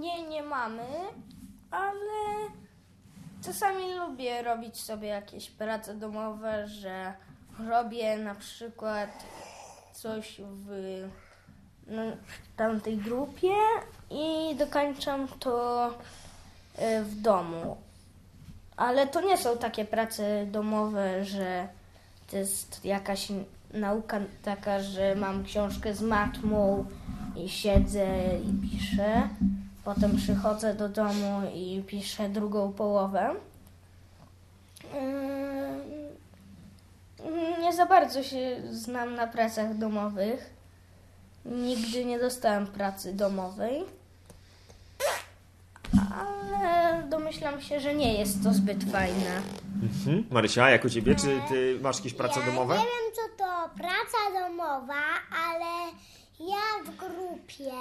Nie, 0.00 0.22
nie 0.28 0.42
mamy, 0.42 0.82
ale 1.70 2.50
czasami 3.44 3.94
lubię 3.94 4.42
robić 4.42 4.80
sobie 4.80 5.08
jakieś 5.08 5.50
prace 5.50 5.94
domowe, 5.94 6.68
że 6.68 7.12
robię 7.68 8.16
na 8.18 8.34
przykład 8.34 9.10
coś 9.96 10.40
w 10.40 11.02
no, 11.86 12.02
tamtej 12.56 12.96
grupie 12.96 13.54
i 14.10 14.54
dokończam 14.56 15.28
to 15.28 15.88
y, 15.88 17.04
w 17.04 17.20
domu. 17.20 17.76
Ale 18.76 19.06
to 19.06 19.20
nie 19.20 19.38
są 19.38 19.58
takie 19.58 19.84
prace 19.84 20.46
domowe, 20.46 21.24
że 21.24 21.68
to 22.30 22.36
jest 22.36 22.84
jakaś 22.84 23.28
nauka 23.74 24.20
taka, 24.42 24.82
że 24.82 25.14
mam 25.14 25.44
książkę 25.44 25.94
z 25.94 26.02
matmą 26.02 26.84
i 27.36 27.48
siedzę 27.48 28.06
i 28.38 28.68
piszę. 28.68 29.28
Potem 29.84 30.16
przychodzę 30.16 30.74
do 30.74 30.88
domu 30.88 31.42
i 31.54 31.82
piszę 31.86 32.28
drugą 32.28 32.72
połowę. 32.72 33.34
Nie 37.66 37.72
za 37.72 37.86
bardzo 37.86 38.22
się 38.22 38.62
znam 38.70 39.14
na 39.14 39.26
pracach 39.26 39.78
domowych. 39.78 40.50
Nigdy 41.44 42.04
nie 42.04 42.18
dostałem 42.18 42.66
pracy 42.66 43.12
domowej. 43.12 43.84
Ale 46.14 47.02
domyślam 47.02 47.60
się, 47.60 47.80
że 47.80 47.94
nie 47.94 48.18
jest 48.18 48.42
to 48.42 48.54
zbyt 48.54 48.84
fajne. 48.84 49.42
Mhm. 49.82 50.26
Marysia, 50.30 50.70
jak 50.70 50.84
u 50.84 50.90
ciebie? 50.90 51.14
Czy 51.14 51.40
ty 51.48 51.78
masz 51.82 51.96
jakieś 51.96 52.14
prace 52.14 52.40
ja 52.40 52.46
domowe? 52.46 52.74
nie 52.74 52.80
wiem, 52.80 53.14
co 53.14 53.44
to 53.44 53.70
praca 53.76 54.40
domowa, 54.40 55.04
ale 55.46 55.92
ja 56.40 56.84
w 56.84 56.96
grupie 56.96 57.72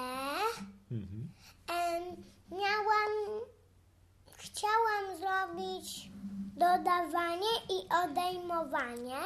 em, 1.70 2.04
miałam 2.52 3.12
chciałam 4.38 5.18
zrobić 5.20 6.10
dodawanie 6.56 7.54
i 7.70 7.88
odejmowanie. 8.04 9.18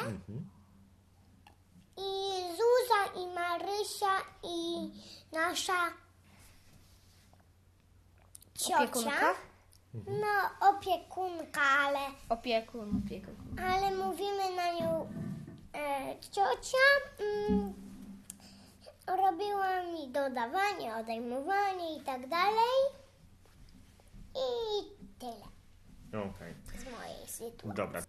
I 1.99 2.41
Zuza 2.57 3.21
i 3.21 3.27
Marysia 3.27 4.15
i 4.43 4.89
nasza 5.31 5.93
ciocia. 8.53 8.77
Opiekunka? 8.77 9.33
No, 9.93 10.67
opiekunka, 10.69 11.61
ale, 11.61 11.99
Opiekun, 12.29 13.01
opiekun. 13.05 13.35
ale 13.59 13.91
mówimy 13.95 14.55
na 14.55 14.71
nią 14.73 15.09
e, 15.73 16.15
ciocia. 16.31 16.85
Mm, 17.19 17.73
robiła 19.07 19.83
mi 19.83 20.07
dodawanie, 20.07 20.95
odejmowanie 20.95 21.97
i 21.97 22.01
tak 22.01 22.27
dalej. 22.27 22.75
I 24.35 24.49
tyle 25.19 25.47
Okej. 26.29 26.53
z 26.79 26.91
mojej 26.91 27.27
sytuacji. 27.27 27.73
Dobra. 27.73 28.01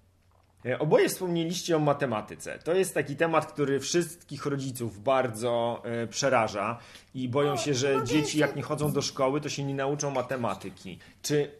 E, 0.66 0.78
Oboje 0.78 1.08
wspomnieliście 1.08 1.76
o 1.76 1.78
matematyce. 1.78 2.58
To 2.58 2.74
jest 2.74 2.94
taki 2.94 3.16
temat, 3.16 3.52
który 3.52 3.80
wszystkich 3.80 4.46
rodziców 4.46 5.02
bardzo 5.02 5.82
e, 5.84 6.06
przeraża 6.06 6.78
i 7.14 7.28
boją 7.28 7.56
się, 7.56 7.74
że 7.74 8.04
dzieci 8.04 8.38
jak 8.38 8.56
nie 8.56 8.62
chodzą 8.62 8.92
do 8.92 9.02
szkoły, 9.02 9.40
to 9.40 9.48
się 9.48 9.64
nie 9.64 9.74
nauczą 9.74 10.10
matematyki. 10.10 10.98
Czy 11.22 11.50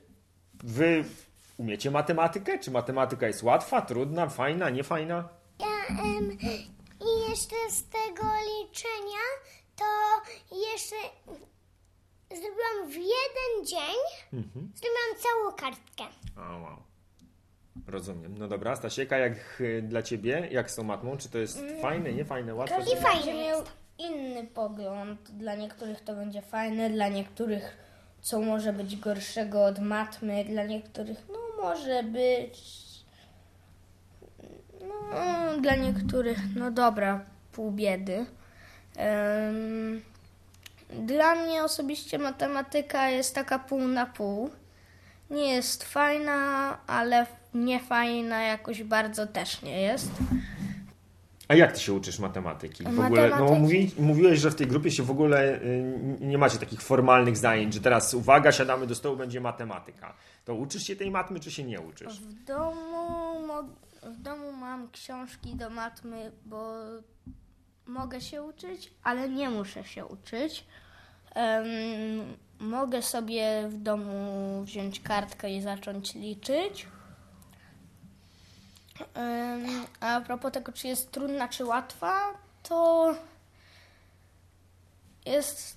wy 0.55 1.05
umiecie 1.57 1.91
matematykę? 1.91 2.59
Czy 2.59 2.71
matematyka 2.71 3.27
jest 3.27 3.43
łatwa, 3.43 3.83
trudna, 3.83 4.29
fajna, 4.29 4.71
niefajna? 4.71 5.29
Ja, 5.61 5.97
em, 6.05 6.33
I 7.01 7.31
jeszcze 7.31 7.57
z 7.71 7.85
tego 7.89 8.23
liczenia 8.25 9.25
to 9.77 9.85
jeszcze 10.71 10.97
zrobiłam 12.31 12.91
w 12.91 12.95
jeden 12.95 13.67
dzień, 13.67 13.97
zrobiłam 14.53 15.11
całą 15.23 15.53
kartkę. 15.57 16.05
O, 16.37 16.63
wow. 16.63 16.77
Rozumiem. 17.91 18.39
No 18.39 18.49
dobra, 18.49 18.77
Stasieka, 18.77 19.19
jak 19.19 19.33
e, 19.61 19.83
dla 19.83 20.03
ciebie, 20.03 20.49
jak 20.51 20.71
z 20.71 20.77
tą 20.77 20.83
matmą? 20.83 21.17
Czy 21.17 21.29
to 21.29 21.39
jest 21.39 21.63
fajne, 21.83 22.13
niefajne, 22.13 22.55
łatwe? 22.55 22.77
Każdy 22.77 22.97
fajne 22.97 23.27
będzie 23.27 23.45
miał 23.45 23.59
jest. 23.59 23.73
inny 23.99 24.47
pogląd. 24.47 25.31
Dla 25.31 25.55
niektórych 25.55 26.01
to 26.01 26.15
będzie 26.15 26.43
fajne, 26.43 26.91
dla 26.91 27.09
niektórych 27.09 27.77
co 28.21 28.41
może 28.41 28.73
być 28.73 28.97
gorszego 28.97 29.65
od 29.65 29.79
matmy, 29.79 30.45
dla 30.45 30.65
niektórych 30.65 31.19
no 31.29 31.63
może 31.63 32.03
być 32.03 32.81
no, 34.81 35.61
dla 35.61 35.75
niektórych 35.75 36.39
no 36.57 36.71
dobra, 36.71 37.25
pół 37.53 37.71
biedy. 37.71 38.27
Em, 38.97 40.03
dla 40.91 41.35
mnie 41.35 41.65
osobiście 41.65 42.19
matematyka 42.19 43.09
jest 43.09 43.35
taka 43.35 43.59
pół 43.59 43.81
na 43.81 44.07
pół. 44.07 44.51
Nie 45.31 45.53
jest 45.55 45.85
fajna, 45.85 46.79
ale 46.87 47.27
nie 47.55 47.81
fajna 47.81 48.43
jakoś 48.43 48.83
bardzo 48.83 49.27
też 49.27 49.63
nie 49.63 49.81
jest. 49.81 50.11
A 51.49 51.55
jak 51.55 51.73
ty 51.73 51.81
się 51.81 51.93
uczysz 51.93 52.19
matematyki? 52.19 52.85
W 52.85 53.01
ogóle, 53.01 53.31
no 53.31 53.55
mówi, 53.55 53.91
mówiłeś, 53.99 54.41
że 54.41 54.51
w 54.51 54.55
tej 54.55 54.67
grupie 54.67 54.91
się 54.91 55.03
w 55.03 55.11
ogóle 55.11 55.63
y, 55.63 56.17
nie 56.21 56.39
macie 56.39 56.59
takich 56.59 56.83
formalnych 56.83 57.37
zajęć, 57.37 57.75
że 57.75 57.81
teraz 57.81 58.15
uwaga, 58.15 58.53
siadamy 58.53 58.87
do 58.87 58.95
stołu, 58.95 59.17
będzie 59.17 59.41
matematyka. 59.41 60.15
To 60.45 60.55
uczysz 60.55 60.83
się 60.83 60.97
tej 60.97 61.11
matmy, 61.11 61.41
czy 61.41 61.51
się 61.51 61.65
nie 61.65 61.81
uczysz? 61.81 62.21
W 62.21 62.45
domu, 62.45 63.69
w 64.03 64.17
domu 64.23 64.53
mam 64.53 64.91
książki 64.91 65.55
do 65.57 65.71
matmy, 65.71 66.33
bo 66.47 66.75
mogę 67.87 68.21
się 68.21 68.43
uczyć, 68.43 68.93
ale 69.03 69.29
nie 69.29 69.51
muszę 69.51 69.85
się 69.85 70.07
uczyć. 70.07 70.65
Em, 71.35 71.67
mogę 72.61 73.03
sobie 73.03 73.69
w 73.69 73.83
domu 73.83 74.63
wziąć 74.65 75.01
kartkę 75.01 75.51
i 75.51 75.63
zacząć 75.63 76.15
liczyć. 76.15 76.87
A 80.01 80.21
propos 80.21 80.53
tego, 80.53 80.73
czy 80.73 80.89
jest 80.89 81.13
trudna, 81.13 81.49
czy 81.49 81.65
łatwa, 81.65 82.21
to 82.63 83.15
jest 85.27 85.77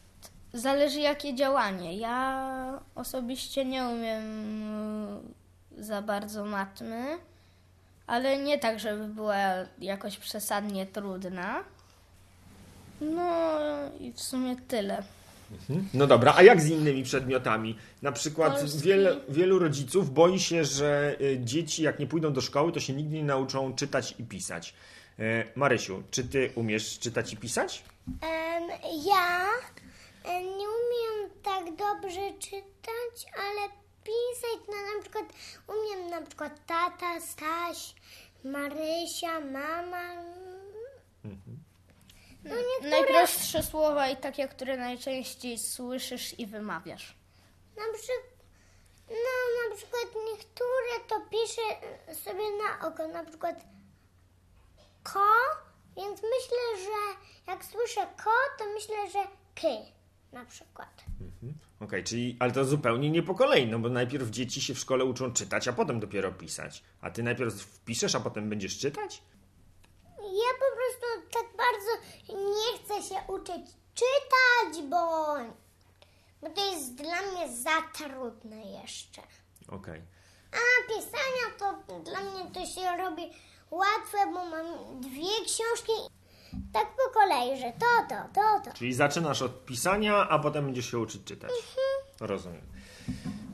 zależy 0.53 0.99
jakie 0.99 1.36
działanie. 1.36 1.97
Ja 1.97 2.79
osobiście 2.95 3.65
nie 3.65 3.86
umiem 3.86 4.23
y, 5.77 5.83
za 5.83 6.01
bardzo 6.01 6.45
matmy, 6.45 7.17
ale 8.07 8.38
nie 8.38 8.59
tak, 8.59 8.79
żeby 8.79 9.07
była 9.07 9.36
jakoś 9.79 10.17
przesadnie 10.17 10.86
trudna. 10.86 11.63
No 13.01 13.49
i 13.99 14.12
w 14.12 14.21
sumie 14.21 14.55
tyle. 14.55 15.03
No 15.93 16.07
dobra, 16.07 16.33
a 16.35 16.43
jak 16.43 16.61
z 16.61 16.69
innymi 16.69 17.03
przedmiotami? 17.03 17.77
Na 18.01 18.11
przykład 18.11 18.77
wiele, 18.81 19.15
wielu 19.29 19.59
rodziców 19.59 20.13
boi 20.13 20.39
się, 20.39 20.65
że 20.65 21.15
y, 21.21 21.39
dzieci 21.43 21.83
jak 21.83 21.99
nie 21.99 22.07
pójdą 22.07 22.33
do 22.33 22.41
szkoły, 22.41 22.71
to 22.71 22.79
się 22.79 22.93
nigdy 22.93 23.15
nie 23.15 23.23
nauczą 23.23 23.75
czytać 23.75 24.15
i 24.19 24.23
pisać. 24.23 24.73
E, 25.19 25.43
Marysiu, 25.55 26.03
czy 26.11 26.23
ty 26.23 26.51
umiesz 26.55 26.99
czytać 26.99 27.33
i 27.33 27.37
pisać? 27.37 27.83
Em, 28.21 28.69
ja 29.05 29.45
e, 30.25 30.43
nie 30.43 30.67
umiem 30.79 31.29
tak 31.43 31.65
dobrze 31.75 32.33
czytać, 32.39 33.31
ale 33.37 33.69
pisać, 34.03 34.67
no 34.67 34.95
na 34.95 35.01
przykład 35.01 35.25
umiem 35.67 36.09
na 36.09 36.21
przykład 36.21 36.65
tata, 36.65 37.19
Staś, 37.19 37.95
Marysia, 38.43 39.39
mama. 39.39 40.03
No 42.43 42.56
niektóre, 42.56 42.89
Najprostsze 42.89 43.63
słowa 43.63 44.10
i 44.10 44.17
takie, 44.17 44.47
które 44.47 44.77
najczęściej 44.77 45.58
słyszysz 45.58 46.39
i 46.39 46.47
wymawiasz. 46.47 47.15
na 47.77 47.84
przykład, 47.93 48.23
no 49.10 49.69
na 49.69 49.75
przykład 49.75 50.03
niektóre 50.32 51.08
to 51.08 51.21
piszę 51.29 51.62
sobie 52.23 52.43
na 52.63 52.88
oko, 52.88 53.08
na 53.08 53.23
przykład 53.23 53.65
ko, 55.03 55.25
więc 55.97 56.21
myślę, 56.21 56.84
że 56.86 57.27
jak 57.51 57.65
słyszę 57.65 58.08
ko, 58.23 58.32
to 58.60 58.65
myślę, 58.73 58.95
że 59.12 59.19
ky 59.56 59.77
na 60.32 60.45
przykład. 60.45 61.03
Okej, 61.79 62.03
czyli, 62.03 62.38
ale 62.39 62.51
to 62.51 62.65
zupełnie 62.65 63.10
nie 63.10 63.23
po 63.23 63.36
kolei, 63.36 63.67
no 63.67 63.79
bo 63.79 63.89
najpierw 63.89 64.29
dzieci 64.29 64.62
się 64.62 64.73
w 64.73 64.79
szkole 64.79 65.06
uczą 65.06 65.34
czytać, 65.34 65.67
a 65.67 65.73
potem 65.73 65.99
dopiero 65.99 66.32
pisać. 66.32 66.84
A 67.01 67.10
ty 67.10 67.23
najpierw 67.23 67.53
wpiszesz, 67.53 68.15
a 68.15 68.19
potem 68.19 68.49
będziesz 68.49 68.77
czytać? 68.79 69.21
Prostu 70.93 71.29
tak 71.34 71.58
bardzo 71.58 71.91
nie 72.29 72.79
chcę 72.79 73.10
się 73.10 73.21
uczyć 73.27 73.71
czytać, 73.93 74.84
bo, 74.89 75.36
bo 76.41 76.49
to 76.49 76.71
jest 76.71 76.95
dla 76.95 77.21
mnie 77.21 77.56
za 77.56 77.82
trudne 77.93 78.82
jeszcze. 78.82 79.21
Okej. 79.67 80.01
A 80.51 80.88
pisania 80.88 81.58
to 81.60 81.99
dla 81.99 82.19
mnie 82.19 82.51
to 82.51 82.65
się 82.65 82.97
robi 82.97 83.21
łatwe, 83.71 84.17
bo 84.34 84.45
mam 84.45 85.01
dwie 85.01 85.45
książki 85.45 85.91
tak 86.73 86.88
po 86.95 87.19
kolei, 87.19 87.60
że 87.60 87.73
to, 87.79 88.15
to, 88.15 88.15
to, 88.34 88.62
to. 88.65 88.77
Czyli 88.77 88.93
zaczynasz 88.93 89.41
od 89.41 89.65
pisania, 89.65 90.29
a 90.29 90.39
potem 90.39 90.65
będziesz 90.65 90.91
się 90.91 90.99
uczyć 90.99 91.23
czytać. 91.23 91.51
Rozumiem. 92.19 92.62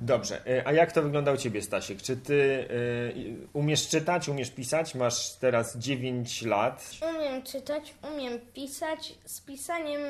Dobrze, 0.10 0.42
e, 0.48 0.68
a 0.68 0.74
jak 0.74 0.92
to 0.92 1.02
wygląda 1.02 1.32
u 1.32 1.38
Ciebie, 1.38 1.62
Stasiek? 1.62 2.02
Czy 2.02 2.18
Ty 2.18 2.68
e, 2.70 3.50
umiesz 3.54 3.88
czytać, 3.88 4.30
umiesz 4.30 4.52
pisać? 4.52 4.96
Masz 4.96 5.34
teraz 5.34 5.78
9 5.78 6.42
lat. 6.42 6.92
Umiem 7.10 7.44
czytać, 7.44 7.94
umiem 8.14 8.40
pisać. 8.54 9.14
Z 9.26 9.42
pisaniem 9.42 10.02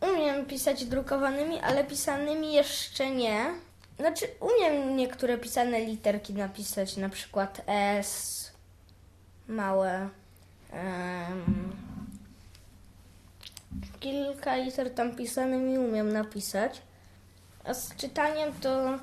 umiem 0.00 0.46
pisać 0.46 0.84
drukowanymi, 0.84 1.58
ale 1.60 1.84
pisanymi 1.84 2.52
jeszcze 2.52 3.10
nie. 3.10 3.44
Znaczy, 3.98 4.26
umiem 4.40 4.96
niektóre 4.96 5.38
pisane 5.38 5.80
literki 5.80 6.34
napisać, 6.34 6.96
na 6.96 7.08
przykład 7.08 7.60
S, 7.66 8.52
małe. 9.48 10.08
em, 10.72 11.72
kilka 14.00 14.56
liter 14.56 14.94
tam 14.94 15.16
pisanymi 15.16 15.78
umiem 15.78 16.12
napisać. 16.12 16.82
A 17.64 17.74
z 17.74 17.96
czytaniem 17.96 18.52
to 18.60 18.98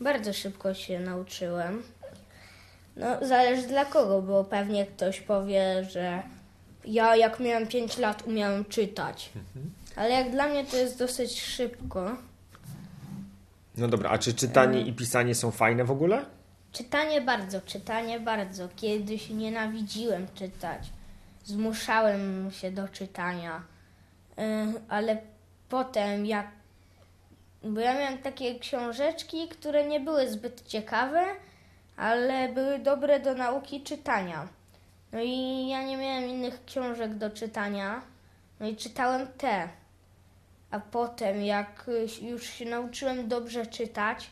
bardzo 0.00 0.32
szybko 0.32 0.74
się 0.74 1.00
nauczyłem. 1.00 1.82
No, 2.96 3.26
zależy 3.26 3.66
dla 3.68 3.84
kogo, 3.84 4.22
bo 4.22 4.44
pewnie 4.44 4.86
ktoś 4.86 5.20
powie, 5.20 5.84
że 5.84 6.22
ja 6.84 7.16
jak 7.16 7.40
miałem 7.40 7.66
5 7.66 7.98
lat 7.98 8.22
umiałem 8.26 8.64
czytać. 8.64 9.30
Ale 9.96 10.10
jak 10.10 10.30
dla 10.30 10.48
mnie 10.48 10.64
to 10.64 10.76
jest 10.76 10.98
dosyć 10.98 11.42
szybko. 11.42 12.16
No 13.76 13.88
dobra, 13.88 14.10
a 14.10 14.18
czy 14.18 14.34
czytanie 14.34 14.80
i 14.80 14.92
pisanie 14.92 15.34
są 15.34 15.50
fajne 15.50 15.84
w 15.84 15.90
ogóle? 15.90 16.24
Czytanie 16.72 17.20
bardzo, 17.20 17.60
czytanie 17.60 18.20
bardzo. 18.20 18.68
Kiedyś 18.76 19.30
nienawidziłem 19.30 20.26
czytać. 20.34 20.90
Zmuszałem 21.44 22.50
się 22.50 22.70
do 22.70 22.88
czytania. 22.88 23.62
Yy, 24.36 24.44
ale 24.88 25.18
potem 25.68 26.26
jak... 26.26 26.61
Bo 27.64 27.80
ja 27.80 27.94
miałem 27.94 28.18
takie 28.18 28.58
książeczki, 28.58 29.48
które 29.48 29.86
nie 29.86 30.00
były 30.00 30.28
zbyt 30.28 30.62
ciekawe, 30.66 31.24
ale 31.96 32.48
były 32.48 32.78
dobre 32.78 33.20
do 33.20 33.34
nauki 33.34 33.82
czytania. 33.82 34.48
No 35.12 35.20
i 35.20 35.68
ja 35.68 35.82
nie 35.82 35.96
miałem 35.96 36.28
innych 36.28 36.64
książek 36.64 37.14
do 37.14 37.30
czytania. 37.30 38.02
No 38.60 38.68
i 38.68 38.76
czytałem 38.76 39.26
te. 39.38 39.68
A 40.70 40.80
potem, 40.80 41.42
jak 41.42 41.90
już 42.22 42.46
się 42.46 42.64
nauczyłem 42.64 43.28
dobrze 43.28 43.66
czytać, 43.66 44.30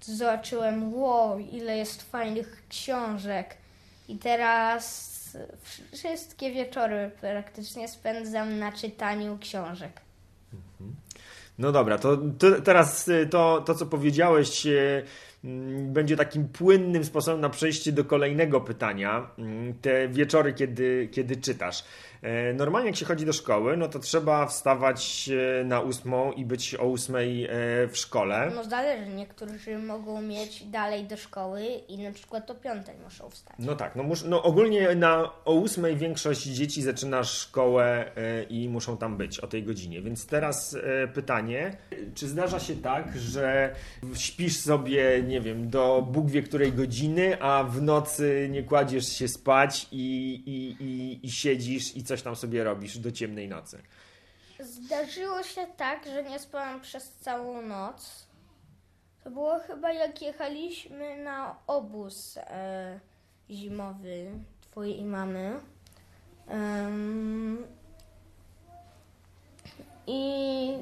zobaczyłem, 0.00 0.94
wow, 0.94 1.38
ile 1.38 1.76
jest 1.76 2.02
fajnych 2.10 2.62
książek. 2.68 3.56
I 4.08 4.18
teraz 4.18 5.18
wszystkie 5.92 6.52
wieczory 6.52 7.10
praktycznie 7.20 7.88
spędzam 7.88 8.58
na 8.58 8.72
czytaniu 8.72 9.38
książek. 9.38 10.00
No 11.58 11.72
dobra, 11.72 11.98
to, 11.98 12.16
to 12.38 12.60
teraz 12.60 13.08
y, 13.08 13.26
to, 13.26 13.62
to, 13.66 13.74
co 13.74 13.86
powiedziałeś, 13.86 14.66
y, 14.66 15.02
mm, 15.44 15.92
będzie 15.92 16.16
takim 16.16 16.48
płynnym 16.48 17.04
sposobem 17.04 17.40
na 17.40 17.48
przejście 17.50 17.92
do 17.92 18.04
kolejnego 18.04 18.60
pytania. 18.60 19.30
Mm, 19.38 19.74
te 19.74 20.08
wieczory, 20.08 20.52
kiedy, 20.52 21.08
kiedy 21.12 21.36
czytasz. 21.36 21.84
E, 22.22 22.52
normalnie 22.52 22.88
jak 22.88 22.96
się 22.96 23.04
chodzi 23.04 23.26
do 23.26 23.32
szkoły, 23.32 23.76
no 23.76 23.88
to 23.88 23.98
trzeba 23.98 24.46
wstawać 24.46 25.30
e, 25.60 25.64
na 25.64 25.80
ósmą 25.80 26.32
i 26.32 26.44
być 26.44 26.74
o 26.74 26.84
ósmej 26.84 27.44
e, 27.44 27.48
w 27.88 27.96
szkole. 27.96 28.52
No 28.54 28.64
zależy, 28.64 29.06
niektórzy 29.06 29.78
mogą 29.78 30.22
mieć 30.22 30.64
dalej 30.64 31.04
do 31.04 31.16
szkoły 31.16 31.64
i 31.88 31.98
na 31.98 32.12
przykład 32.12 32.50
o 32.50 32.54
piątej 32.54 32.94
muszą 33.04 33.30
wstać. 33.30 33.56
No 33.58 33.76
tak, 33.76 33.96
no, 33.96 34.02
mus, 34.02 34.24
no 34.24 34.42
ogólnie 34.42 34.94
na, 34.94 35.30
o 35.44 35.54
ósmej 35.54 35.96
większość 35.96 36.42
dzieci 36.42 36.82
zaczyna 36.82 37.24
szkołę 37.24 38.10
i 38.50 38.68
muszą 38.68 38.96
tam 38.96 39.16
być 39.16 39.40
o 39.40 39.46
tej 39.46 39.62
godzinie. 39.62 40.02
Więc 40.02 40.26
teraz 40.26 40.76
pytanie, 41.14 41.76
czy 42.14 42.28
zdarza 42.28 42.60
się 42.60 42.76
tak, 42.76 43.18
że 43.18 43.74
śpisz 44.14 44.56
sobie, 44.56 45.22
nie 45.22 45.40
wiem, 45.40 45.70
do 45.70 46.06
Bóg 46.12 46.30
wie 46.30 46.42
której 46.42 46.72
godziny, 46.72 47.42
a 47.42 47.64
w 47.64 47.82
nocy 47.82 48.48
nie 48.50 48.62
kładziesz 48.62 49.08
się 49.08 49.28
spać 49.28 49.86
i, 49.92 50.34
i, 50.46 50.84
i, 50.84 51.26
i 51.26 51.30
siedzisz 51.30 51.96
i 51.96 52.04
coś 52.08 52.22
tam 52.22 52.36
sobie 52.36 52.64
robisz 52.64 52.98
do 52.98 53.12
ciemnej 53.12 53.48
nocy. 53.48 53.82
Zdarzyło 54.60 55.42
się 55.42 55.66
tak, 55.76 56.04
że 56.06 56.22
nie 56.22 56.38
spałam 56.38 56.80
przez 56.80 57.12
całą 57.12 57.62
noc. 57.62 58.26
To 59.24 59.30
było 59.30 59.58
chyba 59.58 59.92
jak 59.92 60.22
jechaliśmy 60.22 61.16
na 61.16 61.56
obóz 61.66 62.36
e, 62.36 63.00
zimowy 63.50 64.30
twojej 64.60 65.04
mamy. 65.04 65.60
Um, 66.48 67.66
I 70.06 70.72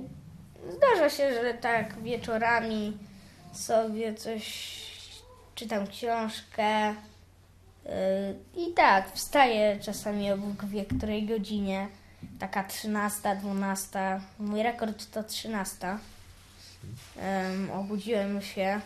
zdarza 0.71 1.11
się, 1.11 1.35
że 1.35 1.55
tak 1.55 2.03
wieczorami 2.03 2.99
sobie 3.53 4.15
coś 4.15 4.77
czytam 5.55 5.87
książkę, 5.87 6.95
i 8.57 8.73
tak, 8.75 9.13
wstaję 9.15 9.79
czasami 9.81 10.33
o 10.33 10.37
Bóg 10.37 10.65
wie 10.65 10.85
której 10.85 11.27
godzinie. 11.27 11.89
Taka 12.39 12.65
13, 12.65 13.37
12. 13.41 14.21
Mój 14.39 14.63
rekord 14.63 15.11
to 15.11 15.23
13. 15.23 15.87
Um, 15.87 17.71
obudziłem 17.71 18.43
się, 18.43 18.81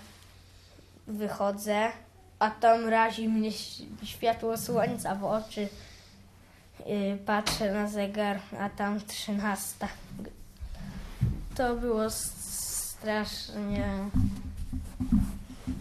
wychodzę, 1.06 1.92
a 2.38 2.50
tam 2.50 2.88
razi 2.88 3.28
mnie 3.28 3.50
światło 4.02 4.56
słońca 4.56 5.14
w 5.14 5.24
oczy. 5.24 5.68
Yy, 6.86 7.18
patrzę 7.26 7.72
na 7.72 7.88
zegar, 7.88 8.40
a 8.58 8.68
tam 8.68 9.00
13. 9.06 9.88
To 11.54 11.76
było 11.76 12.10
strasznie. 12.10 13.88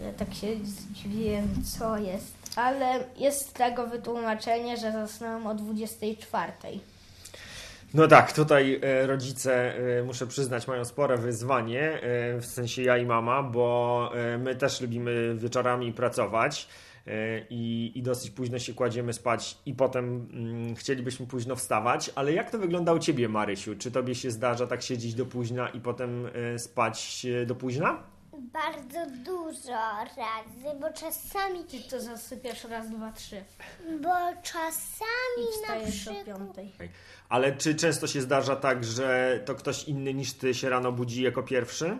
Ja 0.04 0.12
tak 0.18 0.34
się 0.34 0.56
zdziwiłem, 0.64 1.64
co 1.64 1.98
jest 1.98 2.39
ale 2.60 3.04
jest 3.16 3.54
tego 3.54 3.86
wytłumaczenie, 3.86 4.76
że 4.76 4.92
zasnąłem 4.92 5.46
o 5.46 5.54
24. 5.54 6.52
No 7.94 8.08
tak, 8.08 8.32
tutaj 8.32 8.80
e, 8.82 9.06
rodzice, 9.06 9.74
e, 9.98 10.02
muszę 10.02 10.26
przyznać, 10.26 10.68
mają 10.68 10.84
spore 10.84 11.18
wyzwanie, 11.18 11.82
e, 11.82 12.00
w 12.40 12.46
sensie 12.46 12.82
ja 12.82 12.98
i 12.98 13.06
mama, 13.06 13.42
bo 13.42 14.12
my 14.38 14.54
też 14.54 14.80
lubimy 14.80 15.34
wieczorami 15.34 15.92
pracować 15.92 16.68
i, 17.50 17.92
i 17.94 18.02
dosyć 18.02 18.30
późno 18.30 18.58
się 18.58 18.74
kładziemy 18.74 19.12
spać 19.12 19.58
i 19.66 19.74
potem 19.74 20.28
mm, 20.32 20.76
chcielibyśmy 20.76 21.26
późno 21.26 21.56
wstawać, 21.56 22.10
ale 22.14 22.32
jak 22.32 22.50
to 22.50 22.58
wygląda 22.58 22.92
u 22.92 22.98
Ciebie, 22.98 23.28
Marysiu? 23.28 23.76
Czy 23.76 23.90
Tobie 23.90 24.14
się 24.14 24.30
zdarza 24.30 24.66
tak 24.66 24.82
siedzieć 24.82 25.14
do 25.14 25.26
późna 25.26 25.68
i 25.68 25.80
potem 25.80 26.28
spać 26.56 27.26
do 27.46 27.54
późna? 27.54 28.02
Bardzo 28.40 29.06
dużo 29.24 29.72
razy, 30.16 30.80
bo 30.80 30.92
czasami... 30.92 31.64
Ty 31.64 31.90
to 31.90 32.00
zasypiasz 32.00 32.64
raz, 32.64 32.90
dwa, 32.90 33.12
trzy. 33.12 33.44
Bo 34.00 34.14
czasami 34.42 35.46
I 35.64 35.68
na 35.68 35.76
o 35.76 35.90
przykład... 35.90 36.24
piątej. 36.24 36.72
Ale 37.28 37.56
czy 37.56 37.74
często 37.74 38.06
się 38.06 38.20
zdarza 38.20 38.56
tak, 38.56 38.84
że 38.84 39.40
to 39.44 39.54
ktoś 39.54 39.84
inny 39.84 40.14
niż 40.14 40.32
Ty 40.32 40.54
się 40.54 40.68
rano 40.68 40.92
budzi 40.92 41.22
jako 41.22 41.42
pierwszy? 41.42 41.98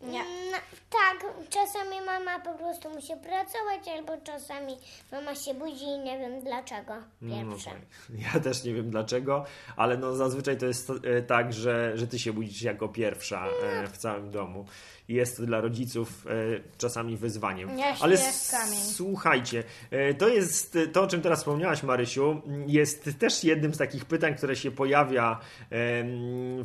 Nie. 0.00 0.24
No, 0.52 0.58
tak, 0.90 1.24
czasami 1.48 2.00
mama 2.06 2.40
po 2.40 2.54
prostu 2.54 2.90
musi 2.90 3.12
pracować, 3.12 3.88
albo 3.96 4.12
czasami 4.24 4.76
mama 5.12 5.34
się 5.34 5.54
budzi 5.54 5.84
i 5.84 5.98
nie 5.98 6.18
wiem 6.18 6.40
dlaczego 6.40 6.92
pierwsze. 7.20 7.70
No, 8.10 8.18
ja 8.34 8.40
też 8.40 8.64
nie 8.64 8.74
wiem 8.74 8.90
dlaczego, 8.90 9.44
ale 9.76 9.96
no 9.96 10.14
zazwyczaj 10.14 10.58
to 10.58 10.66
jest 10.66 10.90
e, 10.90 11.22
tak, 11.22 11.52
że, 11.52 11.98
że 11.98 12.06
ty 12.06 12.18
się 12.18 12.32
budzisz 12.32 12.62
jako 12.62 12.88
pierwsza 12.88 13.46
e, 13.46 13.86
w 13.88 13.96
całym 13.96 14.30
domu 14.30 14.66
jest 15.10 15.36
to 15.36 15.46
dla 15.46 15.60
rodziców 15.60 16.26
e, 16.26 16.30
czasami 16.78 17.16
wyzwaniem. 17.16 17.70
Ale 18.00 18.16
słuchajcie, 18.82 19.64
e, 19.90 20.14
to 20.14 20.28
jest 20.28 20.78
to, 20.92 21.02
o 21.02 21.06
czym 21.06 21.22
teraz 21.22 21.38
wspomniałaś, 21.38 21.82
Marysiu, 21.82 22.42
jest 22.66 23.10
też 23.18 23.44
jednym 23.44 23.74
z 23.74 23.78
takich 23.78 24.04
pytań, 24.04 24.34
które 24.34 24.56
się 24.56 24.70
pojawia 24.70 25.40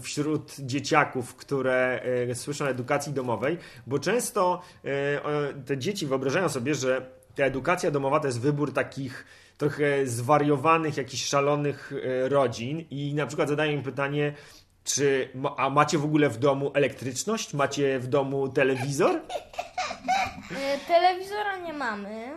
wśród 0.02 0.56
dzieciaków, 0.60 1.36
które 1.36 2.02
e, 2.30 2.36
słyszą 2.36 2.66
o 2.66 2.70
edukacji 2.70 3.14
domowej, 3.14 3.58
bo 3.88 4.00
często 4.00 4.62
te 5.66 5.78
dzieci 5.78 6.08
wyobrażają 6.08 6.50
sobie, 6.50 6.76
że 6.76 7.10
ta 7.36 7.44
edukacja 7.44 7.92
domowa 7.92 8.20
to 8.20 8.28
jest 8.28 8.40
wybór 8.40 8.74
takich 8.74 9.26
trochę 9.58 10.08
zwariowanych, 10.08 10.98
jakichś 10.98 11.26
szalonych 11.26 11.94
rodzin 12.30 12.86
i 12.90 13.14
na 13.14 13.28
przykład 13.28 13.50
zadają 13.50 13.72
im 13.72 13.84
pytanie, 13.84 14.34
czy 14.86 15.30
a 15.58 15.70
macie 15.70 15.98
w 15.98 16.06
ogóle 16.06 16.30
w 16.30 16.38
domu 16.38 16.72
elektryczność? 16.74 17.54
Macie 17.54 18.00
w 18.00 18.08
domu 18.08 18.50
telewizor? 18.50 19.22
E, 20.52 20.78
telewizora 20.88 21.58
nie 21.58 21.74
mamy, 21.74 22.32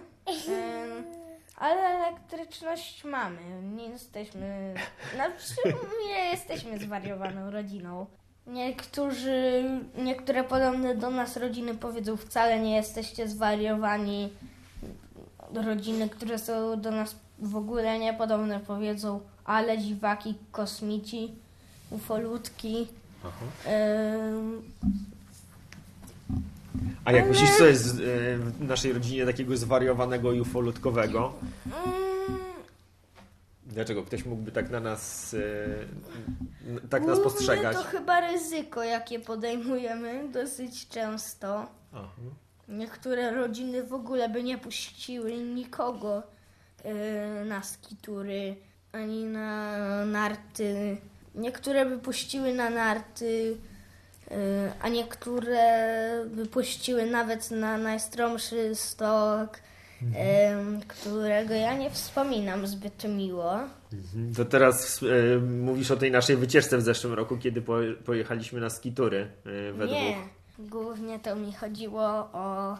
ale 1.57 1.81
elektryczność 1.81 3.05
mamy. 3.05 3.41
Nie 3.77 3.89
jesteśmy. 3.89 4.75
Znaczy, 5.15 5.79
nie 6.09 6.31
jesteśmy 6.31 6.79
zwariowaną 6.79 7.51
rodziną. 7.51 8.07
Niektórzy, 8.47 9.65
niektóre 9.99 10.45
podobne 10.45 10.95
do 10.95 11.11
nas 11.11 11.37
rodziny 11.37 11.75
powiedzą, 11.75 12.17
wcale 12.17 12.61
nie 12.61 12.77
jesteście 12.77 13.29
zwariowani. 13.29 14.33
Rodziny, 15.55 16.09
które 16.09 16.39
są 16.39 16.81
do 16.81 16.91
nas 16.91 17.17
w 17.39 17.57
ogóle 17.57 17.99
niepodobne, 17.99 18.61
powiedzą, 18.61 19.21
ale 19.45 19.79
dziwaki, 19.79 20.35
kosmici 20.53 21.35
ufolutki. 21.91 22.89
A 27.05 27.13
jak 27.13 27.29
myślisz, 27.29 27.51
co 27.59 27.67
jest 27.67 27.97
w 27.97 28.65
naszej 28.65 28.93
rodzinie 28.93 29.27
takiego 29.27 29.57
zwariowanego 29.57 30.33
i 30.33 30.41
ufolutkowego? 30.41 31.33
Mm. 31.67 32.09
Dlaczego 33.67 34.03
ktoś 34.03 34.25
mógłby 34.25 34.53
tak 34.53 34.71
na 34.71 34.81
nas 34.81 35.37
tak 36.91 37.07
nas 37.07 37.21
postrzegać? 37.21 37.77
To 37.77 37.83
chyba 37.83 38.21
ryzyko, 38.21 38.85
jakie 38.85 39.21
podejmujemy 39.21 40.29
dosyć 40.29 40.89
często. 40.89 41.67
Aha. 41.93 42.09
Niektóre 42.69 43.31
rodziny 43.31 43.83
w 43.83 43.95
ogóle 43.95 44.29
by 44.29 44.43
nie 44.43 44.59
puściły 44.59 45.39
nikogo 45.39 46.23
na 47.45 47.63
skitury 47.63 48.57
ani 48.93 49.25
na 49.25 49.77
narty 50.05 50.97
Niektóre 51.39 51.87
wypuściły 51.87 52.55
na 52.55 52.71
narty, 52.71 53.57
y, 54.31 54.35
a 54.83 54.89
niektóre 54.89 56.25
wypuściły 56.27 57.07
nawet 57.07 57.51
na 57.51 57.79
najstromszy 57.79 58.75
stok, 58.75 59.61
mhm. 60.03 60.81
którego 60.81 61.55
ja 61.55 61.75
nie 61.75 61.91
wspominam 61.91 62.67
zbyt 62.67 63.05
miło. 63.05 63.55
Mhm. 63.93 64.35
To 64.37 64.45
teraz 64.45 65.01
e, 65.03 65.39
mówisz 65.39 65.91
o 65.91 65.97
tej 65.97 66.11
naszej 66.11 66.37
wycieczce 66.37 66.79
w 66.79 66.83
zeszłym 66.83 67.13
roku, 67.13 67.37
kiedy 67.37 67.63
po, 67.63 67.77
pojechaliśmy 68.05 68.61
na 68.61 68.71
skitury 68.71 69.29
e, 69.47 69.73
we 69.73 69.87
Nie, 69.87 70.17
głównie 70.59 71.19
to 71.19 71.37
mi 71.37 71.53
chodziło 71.53 72.05
o 72.33 72.79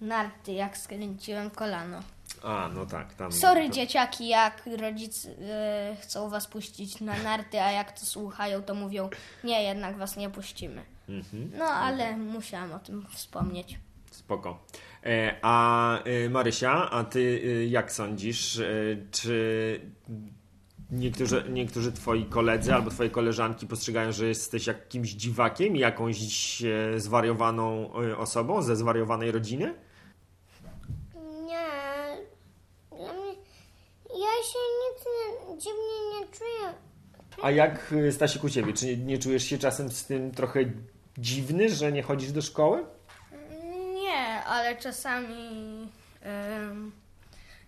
narty, 0.00 0.52
jak 0.52 0.78
skręciłem 0.78 1.50
kolano. 1.50 2.00
A, 2.42 2.68
no 2.74 2.86
tak. 2.86 3.14
Tam, 3.14 3.32
Sorry 3.32 3.68
to... 3.68 3.74
dzieciaki, 3.74 4.28
jak 4.28 4.62
rodzice 4.80 5.30
e, 5.30 5.96
chcą 6.00 6.30
was 6.30 6.46
puścić 6.46 7.00
na 7.00 7.22
narty, 7.22 7.60
a 7.60 7.70
jak 7.70 8.00
to 8.00 8.06
słuchają, 8.06 8.62
to 8.62 8.74
mówią, 8.74 9.10
nie, 9.44 9.62
jednak 9.62 9.96
was 9.96 10.16
nie 10.16 10.30
puścimy. 10.30 10.82
Mhm. 11.08 11.50
No, 11.58 11.64
ale 11.64 12.08
mhm. 12.08 12.28
musiałam 12.28 12.72
o 12.72 12.78
tym 12.78 13.06
wspomnieć. 13.10 13.78
Spoko. 14.10 14.64
E, 15.04 15.34
a 15.42 16.02
e, 16.02 16.28
Marysia, 16.28 16.90
a 16.90 17.04
ty 17.04 17.42
jak 17.68 17.92
sądzisz, 17.92 18.60
czy 19.10 19.80
niektórzy, 20.90 21.44
niektórzy 21.50 21.92
twoi 21.92 22.24
koledzy 22.24 22.74
albo 22.74 22.90
twoje 22.90 23.10
koleżanki 23.10 23.66
postrzegają, 23.66 24.12
że 24.12 24.26
jesteś 24.26 24.66
jakimś 24.66 25.10
dziwakiem, 25.10 25.76
jakąś 25.76 26.16
zwariowaną 26.96 27.92
osobą 28.16 28.62
ze 28.62 28.76
zwariowanej 28.76 29.32
rodziny? 29.32 29.74
Nie. 31.44 31.68
Dla 32.90 33.12
mnie, 33.12 33.32
ja 34.08 34.37
się 34.52 34.58
nic 34.82 35.04
nie, 35.06 35.56
dziwnie 35.58 36.20
nie 36.20 36.26
czuję. 36.26 36.74
A 37.42 37.50
jak 37.50 37.92
e, 38.08 38.12
Stasiek 38.12 38.44
u 38.44 38.50
ciebie? 38.50 38.72
Czy 38.72 38.86
nie, 38.86 38.96
nie 38.96 39.18
czujesz 39.18 39.44
się 39.44 39.58
czasem 39.58 39.90
z 39.90 40.04
tym 40.04 40.30
trochę 40.30 40.60
dziwny, 41.18 41.68
że 41.68 41.92
nie 41.92 42.02
chodzisz 42.02 42.32
do 42.32 42.42
szkoły? 42.42 42.84
Nie, 43.94 44.44
ale 44.44 44.76
czasami 44.76 45.88
em, 46.22 46.92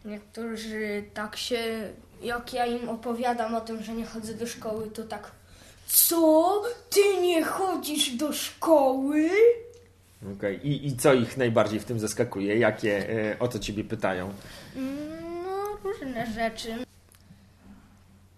niektórzy 0.05 1.05
tak 1.14 1.37
się, 1.37 1.59
jak 2.23 2.53
ja 2.53 2.66
im 2.66 2.88
opowiadam 2.88 3.55
o 3.55 3.61
tym, 3.61 3.83
że 3.83 3.93
nie 3.93 4.07
chodzę 4.07 4.35
do 4.35 4.47
szkoły, 4.47 4.90
to 4.90 5.03
tak 5.03 5.31
co? 5.87 6.62
Ty 6.90 7.21
nie 7.23 7.45
chodzisz 7.45 8.11
do 8.11 8.33
szkoły? 8.33 9.31
Okej. 10.37 10.69
I, 10.69 10.87
I 10.87 10.97
co 10.97 11.14
ich 11.14 11.37
najbardziej 11.37 11.81
w 11.81 11.85
tym 11.85 12.01
zaskakuje? 12.01 12.59
Jakie 12.59 13.11
e, 13.11 13.38
o 13.38 13.49
to 13.49 13.59
ciebie 13.59 13.85
pytają? 13.85 14.33
Mm, 14.77 15.30
różne 15.85 16.27
rzeczy. 16.27 16.69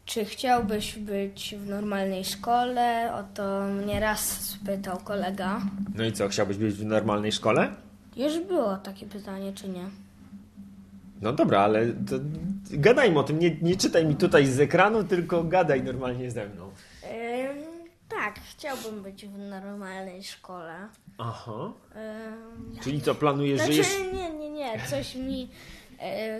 Czy 0.04 0.24
chciałbyś 0.24 0.98
być 0.98 1.54
w 1.58 1.68
normalnej 1.68 2.24
szkole? 2.24 3.14
O 3.14 3.34
to 3.34 3.60
mnie 3.66 4.00
raz 4.00 4.20
spytał 4.40 4.98
kolega. 4.98 5.60
No 5.94 6.04
i 6.04 6.12
co, 6.12 6.28
chciałbyś 6.28 6.56
być 6.56 6.74
w 6.74 6.84
normalnej 6.84 7.32
szkole? 7.32 7.74
Już 8.16 8.38
było 8.38 8.76
takie 8.76 9.06
pytanie, 9.06 9.52
czy 9.52 9.68
nie? 9.68 9.84
No 11.20 11.32
dobra, 11.32 11.60
ale 11.60 11.86
to 11.86 12.16
gadajmy 12.70 13.18
o 13.18 13.22
tym. 13.24 13.38
Nie, 13.38 13.56
nie 13.62 13.76
czytaj 13.76 14.06
mi 14.06 14.16
tutaj 14.16 14.46
z 14.46 14.60
ekranu, 14.60 15.04
tylko 15.04 15.44
gadaj 15.44 15.82
normalnie 15.82 16.30
ze 16.30 16.46
mną. 16.46 16.70
Em, 17.02 17.56
tak, 18.08 18.40
chciałbym 18.50 19.02
być 19.02 19.26
w 19.26 19.38
normalnej 19.38 20.22
szkole. 20.24 20.74
Aha. 21.18 21.72
Em, 21.94 22.76
Czyli 22.82 23.00
co, 23.00 23.14
planujesz, 23.14 23.58
że 23.60 23.64
znaczy, 23.66 23.78
jest... 23.78 24.00
nie, 24.12 24.30
nie, 24.30 24.50
nie, 24.50 24.80
coś 24.90 25.14
mi, 25.14 25.48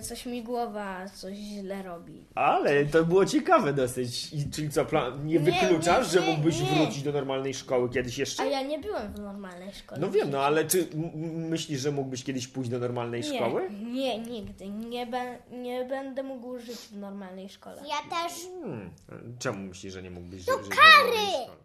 coś 0.03 0.27
mi 0.27 0.43
głowa 0.43 1.09
coś 1.09 1.37
źle 1.37 1.83
robi. 1.83 2.25
Ale 2.35 2.87
to 2.87 3.05
było 3.05 3.27
ciekawe 3.27 3.73
dosyć. 3.73 4.33
I, 4.33 4.51
czyli 4.51 4.71
co, 4.71 4.85
plan... 4.85 5.27
nie 5.27 5.33
Nie, 5.35 5.41
wykluczasz, 5.41 6.07
nie, 6.15 6.21
że 6.21 6.27
nie, 6.27 6.33
mógłbyś 6.33 6.61
nie. 6.61 6.67
wrócić 6.67 7.03
do 7.03 7.13
normalnej 7.13 7.55
szkoły 7.55 7.91
kiedyś 7.91 8.19
A 8.19 8.21
jeszcze? 8.21 8.47
ja 8.47 8.63
nie 8.63 8.79
byłem 8.79 9.13
w 9.13 9.19
normalnej 9.21 9.73
szkole. 9.75 10.01
No 10.01 10.11
wiem, 10.11 10.31
no 10.31 10.41
ale 10.45 10.65
czy 10.65 10.89
myślisz, 11.35 11.81
że 11.81 11.93
mógłbyś 11.93 12.25
kiedyś 12.25 12.49
pójść 12.49 12.71
do 12.71 12.79
normalnej 12.79 13.21
nie, 13.21 13.37
szkoły? 13.37 13.71
Nie, 13.71 14.19
nigdy. 14.19 14.69
Nie, 14.69 15.07
be, 15.07 15.39
nie 15.51 15.85
będę 15.85 16.23
mógł 16.23 16.59
żyć 16.59 16.77
w 16.79 16.97
normalnej 16.97 17.49
szkole. 17.49 17.83
Ja 17.89 18.17
też. 18.17 18.33
Hmm. 18.63 18.91
Czemu 19.39 19.59
myślisz, 19.69 19.93
że 19.93 20.03
nie 20.03 20.11
mógłbyś 20.11 20.45
To 20.45 20.59
żyć 20.59 20.67
w 20.67 20.69
kary! 20.69 20.83
normalnej 21.07 21.43
szkole? 21.45 21.63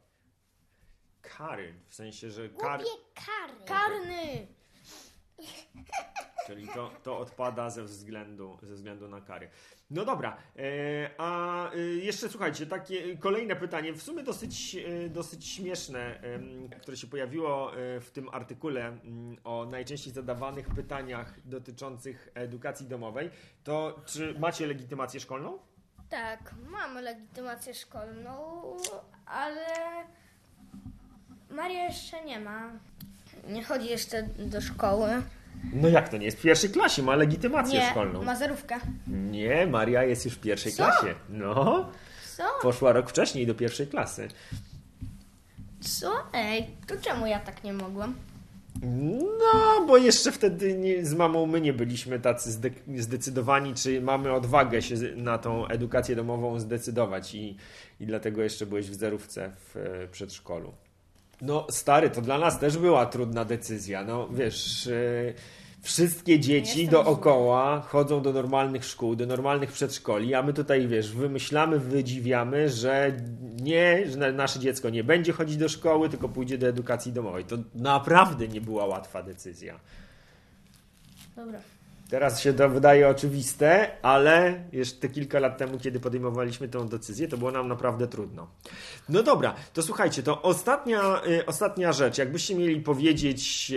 Kary, 1.22 1.74
w 1.90 1.96
sensie, 1.96 2.30
że 2.32 2.50
kary, 2.50 2.84
Lubię 2.84 2.96
kary. 3.16 3.54
Karny! 3.66 4.48
czyli 6.48 6.68
to, 6.68 6.92
to 7.04 7.20
odpada 7.20 7.70
ze 7.70 7.84
względu, 7.84 8.58
ze 8.62 8.74
względu 8.74 9.08
na 9.08 9.22
kary. 9.22 9.50
No 9.90 10.06
dobra, 10.06 10.38
e, 10.56 11.10
a 11.18 11.72
e, 11.72 11.78
jeszcze 11.80 12.30
słuchajcie, 12.30 12.66
takie 12.66 13.18
kolejne 13.18 13.56
pytanie, 13.56 13.94
w 13.94 14.04
sumie 14.04 14.24
dosyć, 14.24 14.76
e, 14.76 15.10
dosyć 15.10 15.48
śmieszne, 15.48 16.20
które 16.82 16.98
się 16.98 17.08
pojawiło 17.08 17.72
w 17.76 18.10
tym 18.14 18.30
artykule 18.30 18.88
mm, 18.88 19.38
o 19.44 19.66
najczęściej 19.66 20.14
zadawanych 20.14 20.70
pytaniach 20.70 21.48
dotyczących 21.48 22.30
edukacji 22.34 22.88
domowej. 22.88 23.30
To 23.64 24.02
czy 24.06 24.40
macie 24.40 24.68
legitymację 24.68 25.20
szkolną? 25.20 25.60
Tak, 26.10 26.56
mamy 26.70 27.02
legitymację 27.02 27.74
szkolną, 27.74 28.62
ale 29.26 29.66
Maria 31.50 31.84
jeszcze 31.84 32.26
nie 32.26 32.40
ma. 32.40 32.72
Nie 33.48 33.64
chodzi 33.64 33.88
jeszcze 33.88 34.24
do 34.24 34.62
szkoły. 34.62 35.22
No 35.74 35.90
jak 35.90 36.10
to 36.10 36.18
nie 36.18 36.26
jest? 36.26 36.38
W 36.38 36.42
pierwszej 36.42 36.70
klasie 36.70 37.04
ma 37.04 37.16
legitymację 37.16 37.80
Nie, 37.80 37.90
szkolną. 37.90 38.24
ma 38.24 38.36
zerówkę. 38.36 38.76
Nie, 39.08 39.68
Maria 39.68 40.04
jest 40.04 40.26
już 40.26 40.34
w 40.34 40.40
pierwszej 40.40 40.72
Co? 40.72 40.84
klasie. 40.84 41.16
No, 41.30 41.90
Co? 42.38 42.44
poszła 42.62 42.92
rok 42.94 43.10
wcześniej 43.10 43.48
do 43.48 43.56
pierwszej 43.56 43.88
klasy. 43.88 44.28
Co? 45.82 46.12
Ej, 46.34 46.68
to 46.88 46.96
czemu 47.02 47.28
ja 47.28 47.40
tak 47.40 47.64
nie 47.64 47.74
mogłam? 47.74 48.16
No, 49.40 49.86
bo 49.88 49.98
jeszcze 49.98 50.32
wtedy 50.32 50.74
nie, 50.78 51.06
z 51.06 51.14
mamą 51.14 51.46
my 51.46 51.62
nie 51.62 51.74
byliśmy 51.74 52.20
tacy 52.20 52.52
zde, 52.52 52.70
zdecydowani, 52.98 53.74
czy 53.74 54.02
mamy 54.02 54.32
odwagę 54.34 54.82
się 54.82 54.96
na 55.16 55.38
tą 55.38 55.68
edukację 55.68 56.16
domową 56.16 56.60
zdecydować 56.60 57.36
i, 57.36 57.58
i 58.00 58.06
dlatego 58.06 58.42
jeszcze 58.44 58.66
byłeś 58.66 58.90
w 58.90 58.94
zerówce 58.96 59.52
w 59.58 59.78
e, 59.78 60.08
przedszkolu. 60.08 60.74
No, 61.42 61.68
stary, 61.70 62.10
to 62.10 62.22
dla 62.22 62.38
nas 62.38 62.60
też 62.60 62.78
była 62.78 63.06
trudna 63.06 63.46
decyzja. 63.46 64.04
No, 64.04 64.28
wiesz, 64.30 64.88
e, 64.88 65.34
wszystkie 65.82 66.40
dzieci 66.40 66.80
Jestem 66.82 67.04
dookoła 67.04 67.82
chodzą 67.82 68.22
do 68.22 68.34
normalnych 68.34 68.86
szkół, 68.86 69.16
do 69.16 69.26
normalnych 69.26 69.72
przedszkoli, 69.72 70.34
a 70.36 70.44
my 70.44 70.54
tutaj, 70.54 70.88
wiesz, 70.88 71.12
wymyślamy, 71.12 71.80
wydziwiamy, 71.80 72.70
że 72.70 73.18
nie, 73.62 74.10
że 74.12 74.18
na- 74.18 74.32
nasze 74.32 74.60
dziecko 74.60 74.90
nie 74.90 75.04
będzie 75.04 75.32
chodzić 75.34 75.58
do 75.58 75.70
szkoły, 75.70 76.10
tylko 76.10 76.30
pójdzie 76.30 76.58
do 76.58 76.68
edukacji 76.68 77.14
domowej. 77.14 77.46
To 77.46 77.58
naprawdę 77.76 78.48
nie 78.48 78.62
była 78.62 78.86
łatwa 78.86 79.24
decyzja. 79.24 79.80
Dobra. 81.36 81.60
Teraz 82.10 82.42
się 82.42 82.54
to 82.54 82.70
wydaje 82.70 83.08
oczywiste, 83.08 83.92
ale 84.02 84.64
jeszcze 84.72 85.10
kilka 85.10 85.40
lat 85.40 85.58
temu, 85.58 85.80
kiedy 85.80 86.00
podejmowaliśmy 86.00 86.68
tę 86.68 86.90
decyzję, 86.90 87.28
to 87.28 87.38
było 87.38 87.52
nam 87.52 87.68
naprawdę 87.68 88.08
trudno. 88.08 88.48
No 89.10 89.24
dobra, 89.24 89.56
to 89.74 89.82
słuchajcie, 89.82 90.24
to 90.24 90.42
ostatnia, 90.42 91.22
y, 91.28 91.46
ostatnia 91.46 91.92
rzecz. 91.92 92.18
Jakbyście 92.18 92.56
mieli 92.56 92.82
powiedzieć 92.82 93.72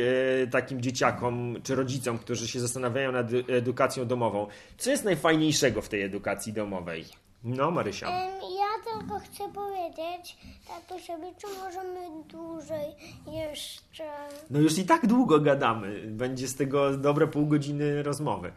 y, 0.44 0.48
takim 0.50 0.80
dzieciakom 0.80 1.56
czy 1.62 1.74
rodzicom, 1.74 2.18
którzy 2.18 2.48
się 2.48 2.60
zastanawiają 2.60 3.12
nad 3.12 3.26
edukacją 3.48 4.06
domową, 4.06 4.46
co 4.78 4.90
jest 4.90 5.04
najfajniejszego 5.04 5.82
w 5.82 5.88
tej 5.88 6.02
edukacji 6.02 6.52
domowej? 6.52 7.04
No, 7.44 7.70
Marysia. 7.70 8.10
Ja 8.58 8.92
tylko 8.92 9.20
chcę 9.20 9.52
powiedzieć, 9.52 10.38
tak 10.68 10.98
żeby 10.98 11.26
czy 11.38 11.46
możemy 11.64 12.24
dłużej 12.28 12.86
jeszcze. 13.26 14.04
No 14.50 14.60
już 14.60 14.78
i 14.78 14.84
tak 14.84 15.06
długo 15.06 15.40
gadamy. 15.40 16.02
Będzie 16.06 16.48
z 16.48 16.56
tego 16.56 16.96
dobre 16.96 17.26
pół 17.26 17.46
godziny 17.46 18.02
rozmowy. 18.02 18.52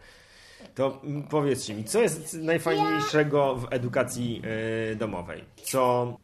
To 0.74 1.00
mm, 1.04 1.22
powiedzcie 1.22 1.74
mi, 1.74 1.84
co 1.84 2.00
jest 2.00 2.34
najfajniejszego 2.34 3.56
w 3.56 3.66
edukacji 3.70 4.42
e, 4.92 4.96
domowej? 4.96 5.44
Co 5.62 6.16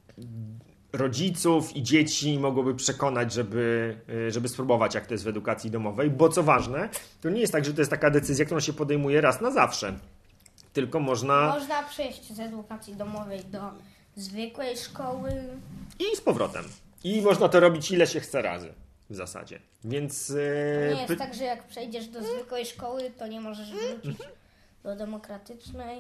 rodziców 0.93 1.77
i 1.77 1.83
dzieci 1.83 2.39
mogłoby 2.39 2.75
przekonać, 2.75 3.33
żeby, 3.33 3.97
e, 4.27 4.31
żeby 4.31 4.49
spróbować, 4.49 4.95
jak 4.95 5.07
to 5.07 5.15
jest 5.15 5.25
w 5.25 5.29
edukacji 5.29 5.71
domowej? 5.71 6.11
Bo 6.11 6.29
co 6.29 6.43
ważne, 6.43 6.89
to 7.21 7.31
nie 7.31 7.41
jest 7.41 7.53
tak, 7.53 7.65
że 7.65 7.75
to 7.75 7.81
jest 7.81 7.91
taka 7.91 8.11
decyzja, 8.11 8.45
którą 8.45 8.61
się 8.61 8.73
podejmuje 8.73 9.21
raz 9.21 9.41
na 9.41 9.51
zawsze. 9.51 9.99
Tylko 10.73 11.01
można 11.01 11.49
Można 11.49 11.83
przejść 11.83 12.33
z 12.33 12.41
edukacji 12.41 12.97
domowej 12.97 13.45
do 13.45 13.61
zwykłej 14.17 14.77
szkoły. 14.77 15.31
i 15.99 16.17
z 16.17 16.21
powrotem. 16.21 16.65
I 17.05 17.23
można 17.23 17.49
to 17.49 17.61
robić 17.61 17.91
ile 17.91 18.07
się 18.07 18.21
chce 18.21 18.43
razy 18.43 18.73
w 19.11 19.15
zasadzie. 19.17 19.61
Więc. 19.85 20.31
e, 20.31 20.95
Nie 20.95 21.01
jest 21.03 21.19
tak, 21.19 21.35
że 21.35 21.45
jak 21.45 21.67
przejdziesz 21.69 22.07
do 22.09 22.23
zwykłej 22.23 22.67
szkoły, 22.67 23.11
to 23.19 23.27
nie 23.27 23.41
możesz 23.41 23.71
wrócić 23.71 24.17
do 24.83 24.97
demokratycznej. 24.97 25.99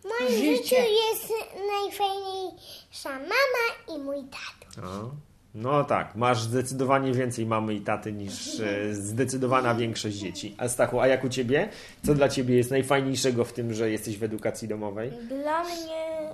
W 0.00 0.04
moim 0.04 0.32
Życie. 0.32 0.56
życiu 0.56 0.74
jest 0.76 1.32
najfajniejsza 1.56 3.10
mama 3.18 3.94
i 3.96 3.98
mój 3.98 4.16
tato. 4.24 4.80
No. 4.82 5.10
No 5.54 5.84
tak, 5.84 6.16
masz 6.16 6.42
zdecydowanie 6.42 7.12
więcej 7.12 7.46
mamy 7.46 7.74
i 7.74 7.80
taty 7.80 8.12
niż 8.12 8.60
e, 8.60 8.94
zdecydowana 8.94 9.74
większość 9.74 10.16
dzieci. 10.16 10.54
A 10.58 10.68
Stachu, 10.68 11.00
a 11.00 11.06
jak 11.06 11.24
u 11.24 11.28
ciebie? 11.28 11.68
Co 12.06 12.14
dla 12.14 12.28
ciebie 12.28 12.56
jest 12.56 12.70
najfajniejszego 12.70 13.44
w 13.44 13.52
tym, 13.52 13.74
że 13.74 13.90
jesteś 13.90 14.18
w 14.18 14.22
edukacji 14.22 14.68
domowej? 14.68 15.10
Dla 15.28 15.64
mnie 15.64 16.28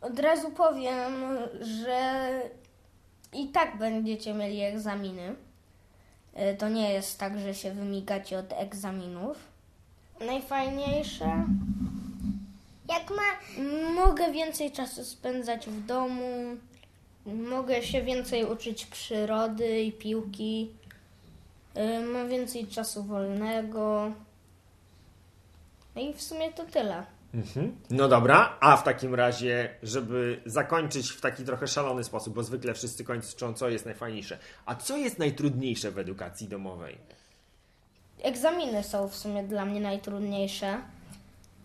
od 0.00 0.18
razu 0.20 0.50
powiem, 0.50 1.12
że 1.84 2.28
i 3.32 3.48
tak 3.48 3.78
będziecie 3.78 4.34
mieli 4.34 4.60
egzaminy. 4.60 5.34
E, 6.34 6.54
To 6.54 6.68
nie 6.68 6.92
jest 6.92 7.18
tak, 7.18 7.38
że 7.38 7.54
się 7.54 7.72
wymigacie 7.72 8.38
od 8.38 8.52
egzaminów. 8.52 9.36
Najfajniejsze. 10.26 11.44
Jak 12.88 13.10
ma. 13.10 13.62
Mogę 13.94 14.32
więcej 14.32 14.70
czasu 14.72 15.04
spędzać 15.04 15.66
w 15.66 15.86
domu. 15.86 16.56
Mogę 17.34 17.82
się 17.82 18.02
więcej 18.02 18.44
uczyć 18.44 18.86
przyrody 18.86 19.80
i 19.82 19.92
piłki. 19.92 20.70
E, 21.74 22.00
Mam 22.00 22.28
więcej 22.28 22.66
czasu 22.66 23.02
wolnego. 23.04 24.12
No 25.96 26.02
i 26.02 26.14
w 26.14 26.22
sumie 26.22 26.52
to 26.52 26.64
tyle. 26.64 27.06
Mhm. 27.34 27.76
No 27.90 28.08
dobra, 28.08 28.56
a 28.60 28.76
w 28.76 28.82
takim 28.82 29.14
razie, 29.14 29.74
żeby 29.82 30.40
zakończyć 30.46 31.10
w 31.10 31.20
taki 31.20 31.44
trochę 31.44 31.68
szalony 31.68 32.04
sposób, 32.04 32.34
bo 32.34 32.42
zwykle 32.42 32.74
wszyscy 32.74 33.04
kończą, 33.04 33.54
co 33.54 33.68
jest 33.68 33.84
najfajniejsze. 33.84 34.38
A 34.66 34.74
co 34.74 34.96
jest 34.96 35.18
najtrudniejsze 35.18 35.90
w 35.90 35.98
edukacji 35.98 36.48
domowej? 36.48 36.98
Egzaminy 38.22 38.82
są 38.82 39.08
w 39.08 39.16
sumie 39.16 39.42
dla 39.42 39.64
mnie 39.64 39.80
najtrudniejsze, 39.80 40.78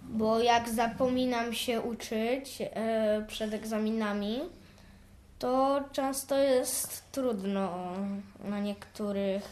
bo 0.03 0.39
jak 0.39 0.69
zapominam 0.69 1.53
się 1.53 1.81
uczyć 1.81 2.57
e, 2.61 3.25
przed 3.27 3.53
egzaminami, 3.53 4.39
to 5.39 5.83
często 5.91 6.37
jest 6.37 7.11
trudno 7.11 7.93
na 8.43 8.59
niektórych 8.59 9.43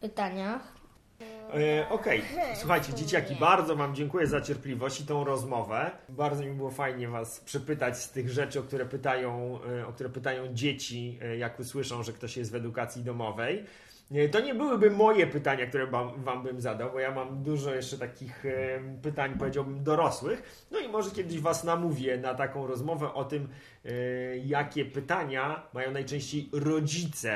pytaniach. 0.00 0.78
E, 1.54 1.88
Okej, 1.88 2.22
słuchajcie, 2.54 2.94
dzieciaki, 2.94 3.34
bardzo 3.34 3.76
Wam 3.76 3.94
dziękuję 3.94 4.26
za 4.26 4.40
cierpliwość 4.40 5.00
i 5.00 5.06
tą 5.06 5.24
rozmowę. 5.24 5.90
Bardzo 6.08 6.42
mi 6.42 6.52
było 6.52 6.70
fajnie 6.70 7.08
Was 7.08 7.40
przypytać 7.40 7.98
z 7.98 8.10
tych 8.10 8.30
rzeczy, 8.30 8.60
o 8.60 8.62
które 8.62 8.86
pytają, 8.86 9.58
e, 9.80 9.86
o 9.86 9.92
które 9.92 10.08
pytają 10.08 10.54
dzieci, 10.54 11.18
e, 11.22 11.36
jak 11.36 11.60
usłyszą, 11.60 12.02
że 12.02 12.12
ktoś 12.12 12.36
jest 12.36 12.52
w 12.52 12.54
edukacji 12.54 13.04
domowej. 13.04 13.64
To 14.32 14.40
nie 14.40 14.54
byłyby 14.54 14.90
moje 14.90 15.26
pytania, 15.26 15.66
które 15.66 15.86
wam, 15.86 16.22
wam 16.22 16.42
bym 16.42 16.60
zadał, 16.60 16.92
bo 16.92 16.98
ja 16.98 17.10
mam 17.10 17.42
dużo 17.42 17.74
jeszcze 17.74 17.98
takich 17.98 18.44
pytań, 19.02 19.38
powiedziałbym, 19.38 19.84
dorosłych. 19.84 20.66
No 20.70 20.78
i 20.78 20.88
może 20.88 21.10
kiedyś 21.10 21.40
Was 21.40 21.64
namówię 21.64 22.18
na 22.18 22.34
taką 22.34 22.66
rozmowę 22.66 23.14
o 23.14 23.24
tym, 23.24 23.48
e, 23.84 23.90
jakie 24.38 24.84
pytania 24.84 25.62
mają 25.72 25.90
najczęściej 25.90 26.50
rodzice 26.52 27.28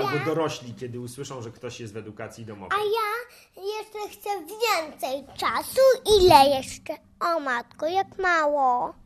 ja? 0.00 0.06
albo 0.06 0.24
dorośli, 0.24 0.74
kiedy 0.74 1.00
usłyszą, 1.00 1.42
że 1.42 1.50
ktoś 1.50 1.80
jest 1.80 1.94
w 1.94 1.96
edukacji 1.96 2.44
domowej. 2.44 2.78
A 2.78 2.82
ja 2.82 3.10
jeszcze 3.76 4.18
chcę 4.18 4.30
więcej 4.40 5.36
czasu. 5.36 5.80
Ile 6.20 6.56
jeszcze? 6.56 6.94
O 7.20 7.40
matko, 7.40 7.86
jak 7.86 8.18
mało. 8.18 8.99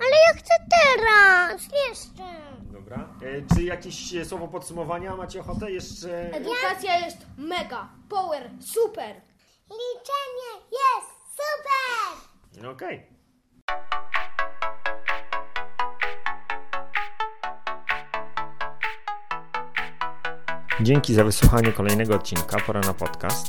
Ale 0.00 0.10
ja 0.28 0.34
chcę 0.38 0.54
teraz, 0.70 1.62
jeszcze. 1.88 2.24
Dobra. 2.62 3.08
E, 3.22 3.54
czy 3.54 3.62
jakieś 3.62 4.14
e, 4.14 4.24
słowo 4.24 4.48
podsumowania 4.48 5.16
macie 5.16 5.40
ochotę 5.40 5.70
jeszcze? 5.70 6.32
Edukacja 6.32 6.98
jest 6.98 7.18
mega, 7.38 7.88
power, 8.08 8.50
super! 8.60 9.20
Liczenie 9.70 10.66
jest 10.72 11.10
super! 11.36 12.68
Okej. 12.70 13.06
Dzięki 20.80 21.14
za 21.14 21.24
wysłuchanie 21.24 21.72
kolejnego 21.72 22.14
odcinka 22.14 22.60
Pora 22.66 22.80
na 22.80 22.94
podcast. 22.94 23.48